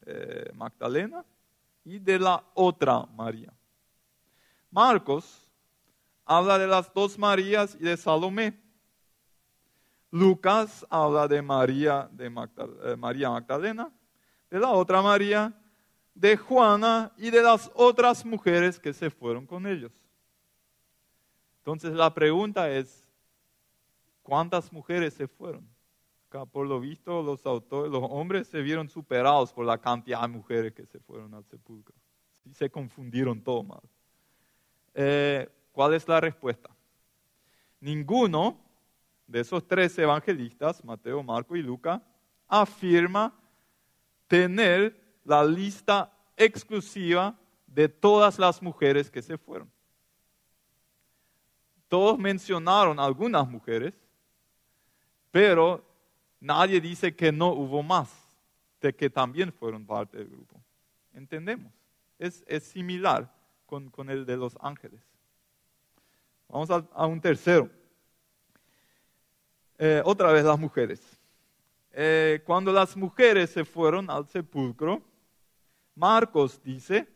eh, 0.05 0.51
Magdalena 0.53 1.23
y 1.85 1.97
de 1.97 2.19
la 2.19 2.43
otra 2.53 3.05
María. 3.15 3.53
Marcos 4.69 5.49
habla 6.25 6.57
de 6.57 6.67
las 6.67 6.93
dos 6.93 7.17
Marías 7.17 7.77
y 7.79 7.83
de 7.83 7.95
Salomé. 7.95 8.53
Lucas 10.11 10.85
habla 10.89 11.25
de 11.25 11.41
María, 11.41 12.09
de 12.11 12.25
eh, 12.25 12.95
María 12.97 13.29
Magdalena, 13.29 13.89
de 14.49 14.59
la 14.59 14.71
otra 14.71 15.01
María, 15.01 15.53
de 16.13 16.35
Juana 16.35 17.13
y 17.17 17.31
de 17.31 17.41
las 17.41 17.71
otras 17.75 18.25
mujeres 18.25 18.77
que 18.77 18.93
se 18.93 19.09
fueron 19.09 19.45
con 19.45 19.65
ellos. 19.65 19.91
Entonces 21.59 21.93
la 21.93 22.13
pregunta 22.13 22.69
es, 22.69 23.09
¿cuántas 24.21 24.71
mujeres 24.71 25.13
se 25.13 25.29
fueron? 25.29 25.72
Por 26.51 26.67
lo 26.67 26.79
visto, 26.79 27.21
los, 27.21 27.43
los 27.45 28.03
hombres 28.09 28.47
se 28.47 28.61
vieron 28.61 28.89
superados 28.89 29.53
por 29.53 29.65
la 29.65 29.77
cantidad 29.77 30.21
de 30.21 30.27
mujeres 30.27 30.73
que 30.73 30.85
se 30.85 30.99
fueron 30.99 31.33
al 31.33 31.45
sepulcro. 31.45 31.95
se 32.53 32.69
confundieron 32.69 33.41
todo 33.41 33.63
mal. 33.63 33.81
Eh, 34.93 35.47
¿Cuál 35.71 35.93
es 35.93 36.07
la 36.07 36.19
respuesta? 36.19 36.69
Ninguno 37.79 38.59
de 39.27 39.39
esos 39.41 39.67
tres 39.67 39.97
evangelistas, 39.97 40.83
Mateo, 40.83 41.23
Marco 41.23 41.55
y 41.55 41.61
Luca, 41.61 42.01
afirma 42.47 43.33
tener 44.27 44.99
la 45.23 45.43
lista 45.43 46.11
exclusiva 46.35 47.37
de 47.67 47.89
todas 47.89 48.37
las 48.39 48.61
mujeres 48.61 49.09
que 49.09 49.21
se 49.21 49.37
fueron. 49.37 49.71
Todos 51.87 52.17
mencionaron 52.17 52.99
algunas 52.99 53.47
mujeres, 53.47 53.93
pero 55.31 55.92
nadie 56.43 56.81
dice 56.81 57.15
que 57.15 57.31
no 57.31 57.53
hubo 57.53 57.81
más, 57.81 58.11
de 58.81 58.93
que 58.93 59.09
también 59.09 59.51
fueron 59.51 59.85
parte 59.85 60.17
del 60.17 60.27
grupo. 60.27 60.61
¿Entendemos? 61.13 61.71
Es, 62.19 62.43
similar 62.63 63.33
con, 63.65 64.09
el 64.09 64.25
de 64.25 64.37
los 64.37 64.57
ángeles. 64.61 65.01
Vamos 66.49 66.69
a, 66.69 67.05
un 67.05 67.19
tercero. 67.19 67.69
Eh, 69.77 70.01
otra 70.05 70.31
vez 70.31 70.43
las 70.43 70.59
mujeres. 70.59 71.01
Eh, 71.91 72.41
cuando 72.45 72.71
las 72.71 72.95
mujeres 72.95 73.49
se 73.49 73.63
fueron 73.65 74.09
al 74.09 74.27
sepulcro, 74.27 75.01
Marcos 75.95 76.61
dice 76.63 77.07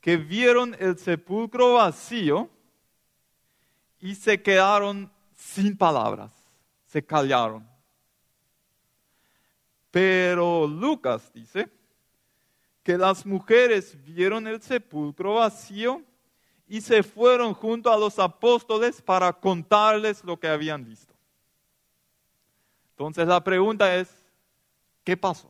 que 0.00 0.16
vieron 0.16 0.74
el 0.78 0.98
sepulcro 0.98 1.74
vacío 1.74 2.48
y 4.00 4.14
se 4.14 4.40
quedaron 4.40 5.10
sin 5.34 5.76
palabras, 5.76 6.32
se 6.86 7.04
callaron. 7.04 7.73
Pero 9.94 10.66
Lucas 10.66 11.32
dice 11.32 11.70
que 12.82 12.98
las 12.98 13.24
mujeres 13.24 13.96
vieron 14.02 14.48
el 14.48 14.60
sepulcro 14.60 15.34
vacío 15.34 16.02
y 16.66 16.80
se 16.80 17.04
fueron 17.04 17.54
junto 17.54 17.92
a 17.92 17.96
los 17.96 18.18
apóstoles 18.18 19.00
para 19.00 19.32
contarles 19.32 20.24
lo 20.24 20.36
que 20.36 20.48
habían 20.48 20.84
visto. 20.84 21.14
Entonces 22.90 23.28
la 23.28 23.44
pregunta 23.44 23.94
es, 23.94 24.12
¿qué 25.04 25.16
pasó? 25.16 25.48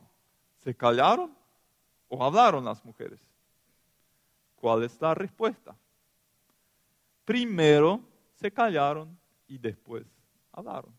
¿Se 0.63 0.75
callaron 0.75 1.35
o 2.07 2.23
hablaron 2.23 2.65
las 2.65 2.85
mujeres? 2.85 3.19
¿Cuál 4.57 4.83
es 4.83 5.01
la 5.01 5.15
respuesta? 5.15 5.75
Primero 7.25 7.99
se 8.35 8.51
callaron 8.51 9.17
y 9.47 9.57
después 9.57 10.05
hablaron. 10.51 10.93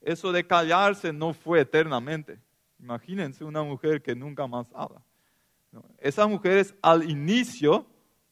Eso 0.00 0.32
de 0.32 0.44
callarse 0.44 1.12
no 1.12 1.32
fue 1.32 1.60
eternamente. 1.60 2.44
Imagínense 2.78 3.44
una 3.44 3.62
mujer 3.62 4.02
que 4.02 4.14
nunca 4.14 4.46
más 4.46 4.68
habla. 4.74 5.02
Esas 5.98 6.28
mujeres 6.28 6.74
al 6.82 7.08
inicio 7.08 7.86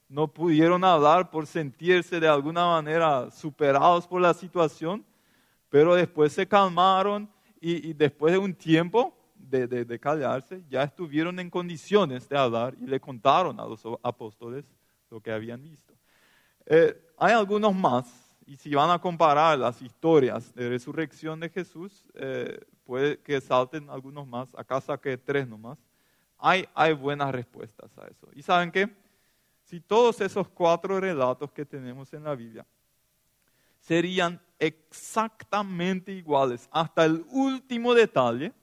no 0.07 0.27
pudieron 0.27 0.83
hablar 0.83 1.29
por 1.29 1.47
sentirse 1.47 2.19
de 2.19 2.27
alguna 2.27 2.65
manera 2.65 3.31
superados 3.31 4.07
por 4.07 4.21
la 4.21 4.33
situación, 4.33 5.05
pero 5.69 5.95
después 5.95 6.33
se 6.33 6.47
calmaron 6.47 7.29
y, 7.59 7.93
después 7.93 8.31
de 8.31 8.37
un 8.37 8.53
tiempo 8.53 9.17
de, 9.35 9.99
callarse, 9.99 10.63
ya 10.69 10.83
estuvieron 10.83 11.39
en 11.39 11.49
condiciones 11.49 12.29
de 12.29 12.37
hablar 12.37 12.75
y 12.79 12.85
le 12.85 12.99
contaron 12.99 13.59
a 13.59 13.65
los 13.65 13.81
apóstoles 14.03 14.65
lo 15.09 15.19
que 15.19 15.31
habían 15.31 15.63
visto. 15.63 15.93
Eh, 16.65 16.95
hay 17.17 17.33
algunos 17.33 17.73
más, 17.73 18.37
y 18.45 18.55
si 18.55 18.73
van 18.73 18.91
a 18.91 18.99
comparar 18.99 19.57
las 19.57 19.81
historias 19.81 20.53
de 20.53 20.69
resurrección 20.69 21.39
de 21.39 21.49
Jesús, 21.49 22.07
eh, 22.15 22.59
puede 22.85 23.19
que 23.19 23.41
salten 23.41 23.89
algunos 23.89 24.27
más, 24.27 24.53
acá 24.55 24.79
saqué 24.79 25.17
tres 25.17 25.47
nomás. 25.47 25.77
Hay, 26.37 26.67
hay 26.73 26.93
buenas 26.93 27.31
respuestas 27.31 27.97
a 27.97 28.07
eso. 28.07 28.29
¿Y 28.33 28.41
saben 28.41 28.71
qué? 28.71 28.89
Si 29.63 29.79
todos 29.79 30.21
esos 30.21 30.47
cuatro 30.47 30.99
relatos 30.99 31.51
que 31.51 31.65
tenemos 31.65 32.13
en 32.13 32.23
la 32.23 32.35
Biblia 32.35 32.65
serían 33.79 34.39
exactamente 34.59 36.11
iguales 36.11 36.69
hasta 36.71 37.05
el 37.05 37.25
último 37.31 37.93
detalle, 37.93 38.53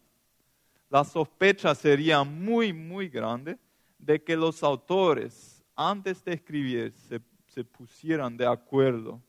la 0.89 1.05
sospecha 1.05 1.75
sería 1.75 2.23
muy, 2.23 2.73
muy 2.73 3.09
grande 3.09 3.59
de 3.99 4.23
que 4.23 4.37
los 4.37 4.63
autores, 4.63 5.65
antes 5.75 6.25
de 6.25 6.35
escribir, 6.35 6.93
se, 6.93 7.21
se 7.47 7.65
pusieran 7.65 8.37
de 8.37 8.47
acuerdo 8.47 9.21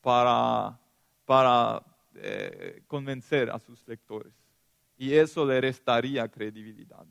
para, 0.00 0.78
para 1.24 1.82
eh, 2.16 2.82
convencer 2.86 3.50
a 3.50 3.58
sus 3.58 3.86
lectores. 3.86 4.32
Y 4.96 5.14
eso 5.14 5.44
le 5.44 5.60
restaría 5.60 6.28
credibilidad. 6.28 7.04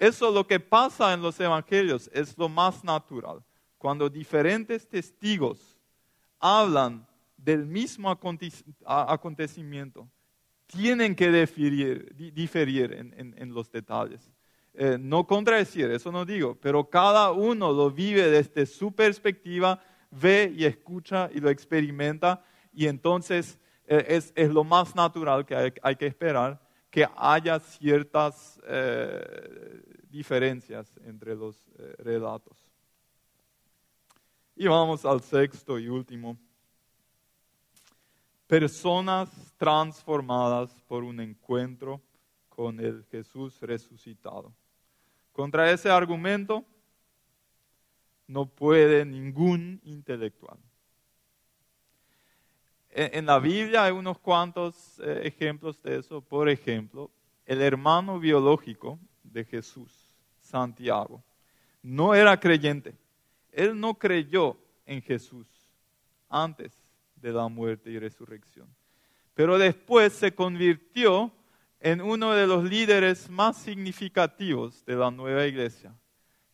Eso 0.00 0.28
es 0.28 0.34
lo 0.34 0.46
que 0.46 0.60
pasa 0.60 1.12
en 1.14 1.22
los 1.22 1.40
evangelios, 1.40 2.10
es 2.12 2.36
lo 2.36 2.48
más 2.48 2.84
natural. 2.84 3.42
Cuando 3.78 4.10
diferentes 4.10 4.86
testigos 4.86 5.78
hablan 6.38 7.06
del 7.36 7.66
mismo 7.66 8.10
acontecimiento, 8.10 10.08
tienen 10.66 11.16
que 11.16 11.32
diferir, 11.32 12.14
diferir 12.34 12.92
en, 12.92 13.54
los 13.54 13.70
detalles. 13.72 14.30
Eh, 14.74 14.98
no 15.00 15.26
contradecir, 15.26 15.90
eso 15.90 16.12
no 16.12 16.24
digo, 16.24 16.56
pero 16.60 16.88
cada 16.88 17.32
uno 17.32 17.72
lo 17.72 17.90
vive 17.90 18.30
desde 18.30 18.66
su 18.66 18.92
perspectiva, 18.92 19.82
ve 20.10 20.54
y 20.56 20.64
escucha 20.64 21.28
y 21.34 21.40
lo 21.40 21.50
experimenta 21.50 22.44
y 22.72 22.86
entonces 22.86 23.58
es, 23.90 24.32
es, 24.34 24.50
lo 24.50 24.64
más 24.64 24.94
natural 24.94 25.44
que 25.44 25.74
hay, 25.82 25.96
que 25.96 26.06
esperar 26.06 26.60
que 26.90 27.06
haya 27.16 27.58
ciertas 27.60 28.60
eh, 28.66 29.82
diferencias 30.08 30.92
entre 31.04 31.34
los 31.34 31.68
relatos. 31.98 32.56
Y 34.56 34.66
vamos 34.66 35.04
al 35.04 35.20
sexto 35.20 35.78
y 35.78 35.88
último 35.88 36.36
personas 38.50 39.30
transformadas 39.56 40.70
por 40.88 41.04
un 41.04 41.20
encuentro 41.20 42.02
con 42.48 42.80
el 42.80 43.04
Jesús 43.04 43.60
resucitado. 43.60 44.52
Contra 45.32 45.70
ese 45.70 45.88
argumento 45.88 46.64
no 48.26 48.46
puede 48.46 49.04
ningún 49.04 49.80
intelectual. 49.84 50.58
En 52.92 53.26
la 53.26 53.38
Biblia 53.38 53.84
hay 53.84 53.92
unos 53.92 54.18
cuantos 54.18 54.98
eh, 54.98 55.22
ejemplos 55.24 55.80
de 55.80 55.98
eso. 55.98 56.20
Por 56.20 56.48
ejemplo, 56.48 57.10
el 57.46 57.62
hermano 57.62 58.18
biológico 58.18 58.98
de 59.22 59.44
Jesús, 59.44 59.92
Santiago, 60.40 61.22
no 61.82 62.14
era 62.14 62.38
creyente. 62.38 62.94
Él 63.52 63.78
no 63.78 63.94
creyó 63.94 64.56
en 64.86 65.02
Jesús 65.02 65.46
antes 66.28 66.72
de 67.14 67.32
la 67.32 67.48
muerte 67.48 67.90
y 67.90 67.98
resurrección. 67.98 68.68
Pero 69.34 69.56
después 69.56 70.12
se 70.12 70.34
convirtió 70.34 71.32
en 71.78 72.00
uno 72.00 72.32
de 72.32 72.46
los 72.46 72.64
líderes 72.64 73.30
más 73.30 73.56
significativos 73.56 74.84
de 74.84 74.96
la 74.96 75.10
nueva 75.10 75.46
iglesia. 75.46 75.94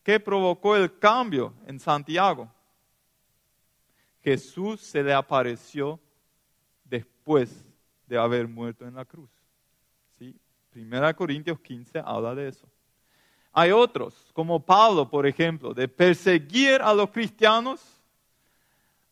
¿Qué 0.03 0.20
provocó 0.20 0.77
el 0.77 0.99
cambio 0.99 1.55
en 1.66 1.81
Santiago? 1.81 2.53
Jesús 4.22 4.81
se 4.81 5.03
le 5.03 5.12
apareció 5.12 5.99
después 6.88 7.64
de 8.07 8.18
haber 8.18 8.49
muerto 8.49 8.87
en 8.87 8.94
la 8.94 9.05
cruz. 9.05 9.31
¿Sí? 10.18 10.35
Primera 10.70 11.14
Corintios 11.14 11.61
15 11.61 12.03
habla 12.05 12.35
de 12.35 12.49
eso. 12.49 12.68
Hay 13.53 13.70
otros, 13.70 14.31
como 14.35 14.61
Pablo, 14.61 15.09
por 15.09 15.27
ejemplo, 15.27 15.72
de 15.72 15.88
perseguir 15.88 16.83
a 16.83 16.92
los 16.92 17.11
cristianos 17.11 17.81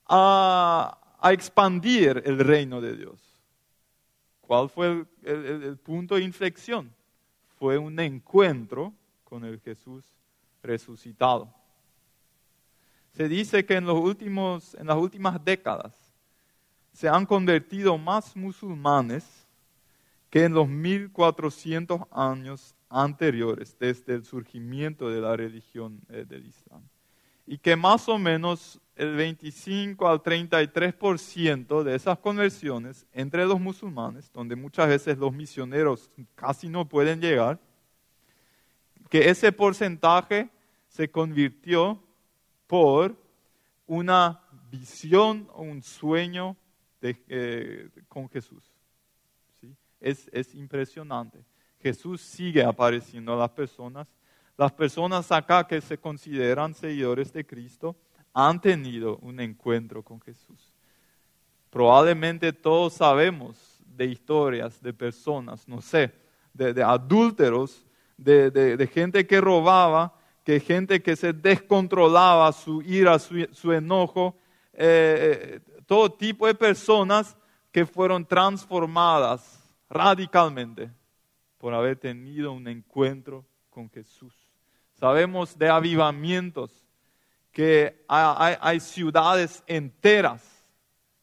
a, 0.06 0.98
expandir 1.32 2.22
el 2.26 2.38
reino 2.38 2.82
de 2.82 2.94
Dios. 2.94 3.18
¿Cuál 4.42 4.68
fue 4.68 5.06
el, 5.22 5.78
punto 5.78 6.16
de 6.16 6.22
inflexión? 6.22 6.94
Fue 7.58 7.78
un 7.78 7.98
encuentro 7.98 8.92
con 9.24 9.46
el 9.46 9.58
Jesús 9.60 10.04
resucitado. 10.62 11.50
Se 13.12 13.26
dice 13.26 13.64
que 13.64 13.76
en, 13.76 13.86
los 13.86 13.98
últimos, 13.98 14.74
en 14.74 14.88
las 14.88 14.98
últimas 14.98 15.42
décadas 15.42 16.03
se 16.94 17.08
han 17.08 17.26
convertido 17.26 17.98
más 17.98 18.36
musulmanes 18.36 19.24
que 20.30 20.44
en 20.44 20.54
los 20.54 20.68
1400 20.68 22.02
años 22.12 22.74
anteriores 22.88 23.76
desde 23.78 24.14
el 24.14 24.24
surgimiento 24.24 25.10
de 25.10 25.20
la 25.20 25.36
religión 25.36 26.00
eh, 26.08 26.24
del 26.26 26.46
Islam. 26.46 26.82
Y 27.46 27.58
que 27.58 27.74
más 27.74 28.08
o 28.08 28.16
menos 28.16 28.80
el 28.94 29.16
25 29.16 30.08
al 30.08 30.22
33% 30.22 31.82
de 31.82 31.96
esas 31.96 32.16
conversiones 32.18 33.06
entre 33.12 33.44
los 33.44 33.60
musulmanes, 33.60 34.30
donde 34.32 34.54
muchas 34.54 34.88
veces 34.88 35.18
los 35.18 35.32
misioneros 35.32 36.10
casi 36.36 36.68
no 36.68 36.88
pueden 36.88 37.20
llegar, 37.20 37.58
que 39.10 39.28
ese 39.28 39.50
porcentaje 39.50 40.48
se 40.88 41.10
convirtió 41.10 42.00
por 42.68 43.16
una 43.86 44.40
visión 44.70 45.48
o 45.52 45.62
un 45.62 45.82
sueño 45.82 46.56
eh, 47.04 47.90
con 48.08 48.28
Jesús. 48.28 48.64
Es, 50.00 50.28
es 50.32 50.54
impresionante. 50.54 51.44
Jesús 51.80 52.20
sigue 52.20 52.62
apareciendo 52.62 53.34
a 53.34 53.36
las 53.36 53.50
personas. 53.50 54.06
Las 54.56 54.72
personas 54.72 55.30
acá 55.32 55.66
que 55.66 55.80
se 55.80 55.98
consideran 55.98 56.74
seguidores 56.74 57.32
de 57.32 57.44
Cristo, 57.44 57.96
han 58.34 58.60
tenido 58.60 59.16
un 59.18 59.38
encuentro 59.38 60.02
con 60.02 60.20
Jesús. 60.20 60.74
Probablemente 61.70 62.52
todos 62.52 62.94
sabemos 62.94 63.80
de 63.86 64.06
historias 64.06 64.82
de 64.82 64.92
personas, 64.92 65.66
no 65.68 65.80
sé, 65.80 66.12
de, 66.52 66.82
adúlteros, 66.82 67.86
de, 68.16 68.90
gente 68.92 69.26
que 69.26 69.40
robaba, 69.40 70.14
que 70.42 70.60
gente 70.60 71.00
que 71.00 71.16
se 71.16 71.32
descontrolaba 71.32 72.52
su 72.52 72.82
ira, 72.82 73.18
su, 73.18 73.72
enojo, 73.72 74.36
eh, 74.72 75.60
eh, 75.66 75.73
todo 75.86 76.10
tipo 76.12 76.46
de 76.46 76.54
personas 76.54 77.36
que 77.70 77.86
fueron 77.86 78.24
transformadas 78.24 79.62
radicalmente 79.88 80.90
por 81.58 81.74
haber 81.74 81.96
tenido 81.96 82.52
un 82.52 82.68
encuentro 82.68 83.44
con 83.70 83.90
Jesús. 83.90 84.34
Sabemos 84.92 85.58
de 85.58 85.68
avivamientos 85.68 86.84
que 87.50 88.04
hay, 88.08 88.80
ciudades 88.80 89.62
enteras 89.66 90.64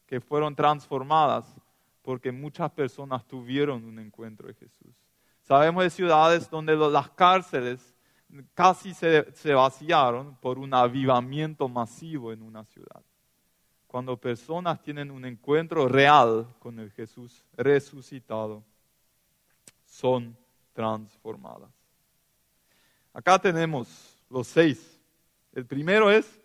que 0.07 0.21
fueron 0.21 0.55
transformadas 0.55 1.45
porque 2.01 2.31
muchas 2.31 2.71
personas 2.71 3.25
tuvieron 3.27 3.83
un 3.83 3.99
encuentro 3.99 4.47
de 4.47 4.53
Jesús. 4.53 4.95
Sabemos 5.41 5.83
de 5.83 5.89
ciudades 5.89 6.49
donde 6.49 6.75
las 6.75 7.09
cárceles 7.11 7.95
casi 8.53 8.93
se, 8.93 9.31
se, 9.33 9.53
vaciaron 9.53 10.35
por 10.37 10.57
un 10.57 10.73
avivamiento 10.73 11.67
masivo 11.67 12.31
en 12.31 12.41
una 12.41 12.63
ciudad. 12.63 13.01
Cuando 13.91 14.15
personas 14.15 14.81
tienen 14.81 15.11
un 15.11 15.25
encuentro 15.25 15.85
real 15.89 16.47
con 16.59 16.79
el 16.79 16.91
Jesús 16.91 17.43
resucitado, 17.57 18.63
son 19.85 20.33
transformadas. 20.71 21.69
Acá 23.13 23.37
tenemos 23.37 24.17
los 24.29 24.47
seis 24.47 25.01
el 25.53 25.65
primero 25.65 26.09
es, 26.09 26.39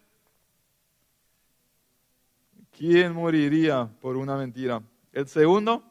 ¿quién 2.76 3.12
moriría 3.12 3.88
por 4.00 4.16
una 4.16 4.36
mentira? 4.36 4.82
El 5.12 5.28
segundo, 5.28 5.84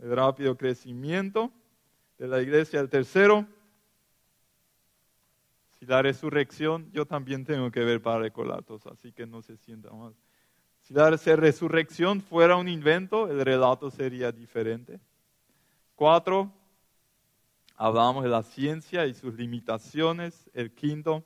el 0.00 0.14
rápido 0.14 0.56
crecimiento 0.56 1.52
de 2.18 2.26
la 2.26 2.42
iglesia. 2.42 2.80
El 2.80 2.88
tercero, 2.88 3.46
si 5.84 5.90
la 5.90 6.00
resurrección, 6.00 6.90
yo 6.92 7.04
también 7.04 7.44
tengo 7.44 7.70
que 7.70 7.80
ver 7.80 8.00
para 8.00 8.18
recordar 8.18 8.64
así 8.90 9.12
que 9.12 9.26
no 9.26 9.42
se 9.42 9.56
sienta 9.58 9.90
mal. 9.90 10.14
Si 10.80 10.94
la 10.94 11.10
resurrección 11.10 12.22
fuera 12.22 12.56
un 12.56 12.68
invento, 12.68 13.30
el 13.30 13.44
relato 13.44 13.90
sería 13.90 14.32
diferente. 14.32 14.98
Cuatro, 15.94 16.50
Hablamos 17.76 18.22
de 18.22 18.30
la 18.30 18.42
ciencia 18.44 19.04
y 19.04 19.14
sus 19.14 19.34
limitaciones. 19.34 20.48
El 20.54 20.72
quinto, 20.72 21.24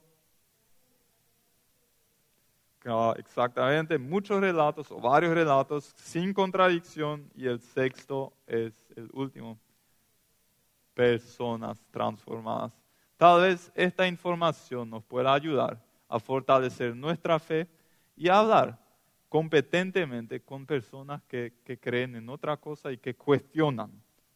exactamente, 3.18 3.98
muchos 3.98 4.40
relatos 4.40 4.90
o 4.90 4.98
varios 4.98 5.34
relatos 5.34 5.92
sin 5.96 6.32
contradicción. 6.32 7.30
Y 7.36 7.46
el 7.46 7.60
sexto 7.60 8.32
es 8.46 8.72
el 8.96 9.10
último, 9.12 9.58
personas 10.94 11.78
transformadas. 11.90 12.72
Tal 13.18 13.40
vez 13.42 13.72
esta 13.74 14.06
información 14.06 14.88
nos 14.88 15.02
pueda 15.02 15.34
ayudar 15.34 15.82
a 16.08 16.20
fortalecer 16.20 16.94
nuestra 16.94 17.40
fe 17.40 17.68
y 18.16 18.28
a 18.28 18.38
hablar 18.38 18.78
competentemente 19.28 20.40
con 20.40 20.64
personas 20.64 21.20
que, 21.24 21.52
que 21.64 21.78
creen 21.78 22.14
en 22.14 22.28
otra 22.28 22.56
cosa 22.56 22.92
y 22.92 22.96
que 22.98 23.14
cuestionan 23.14 23.90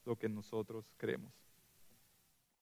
lo 0.05 0.17
que 0.17 0.29
nosotros 0.29 0.85
creemos. 0.97 1.33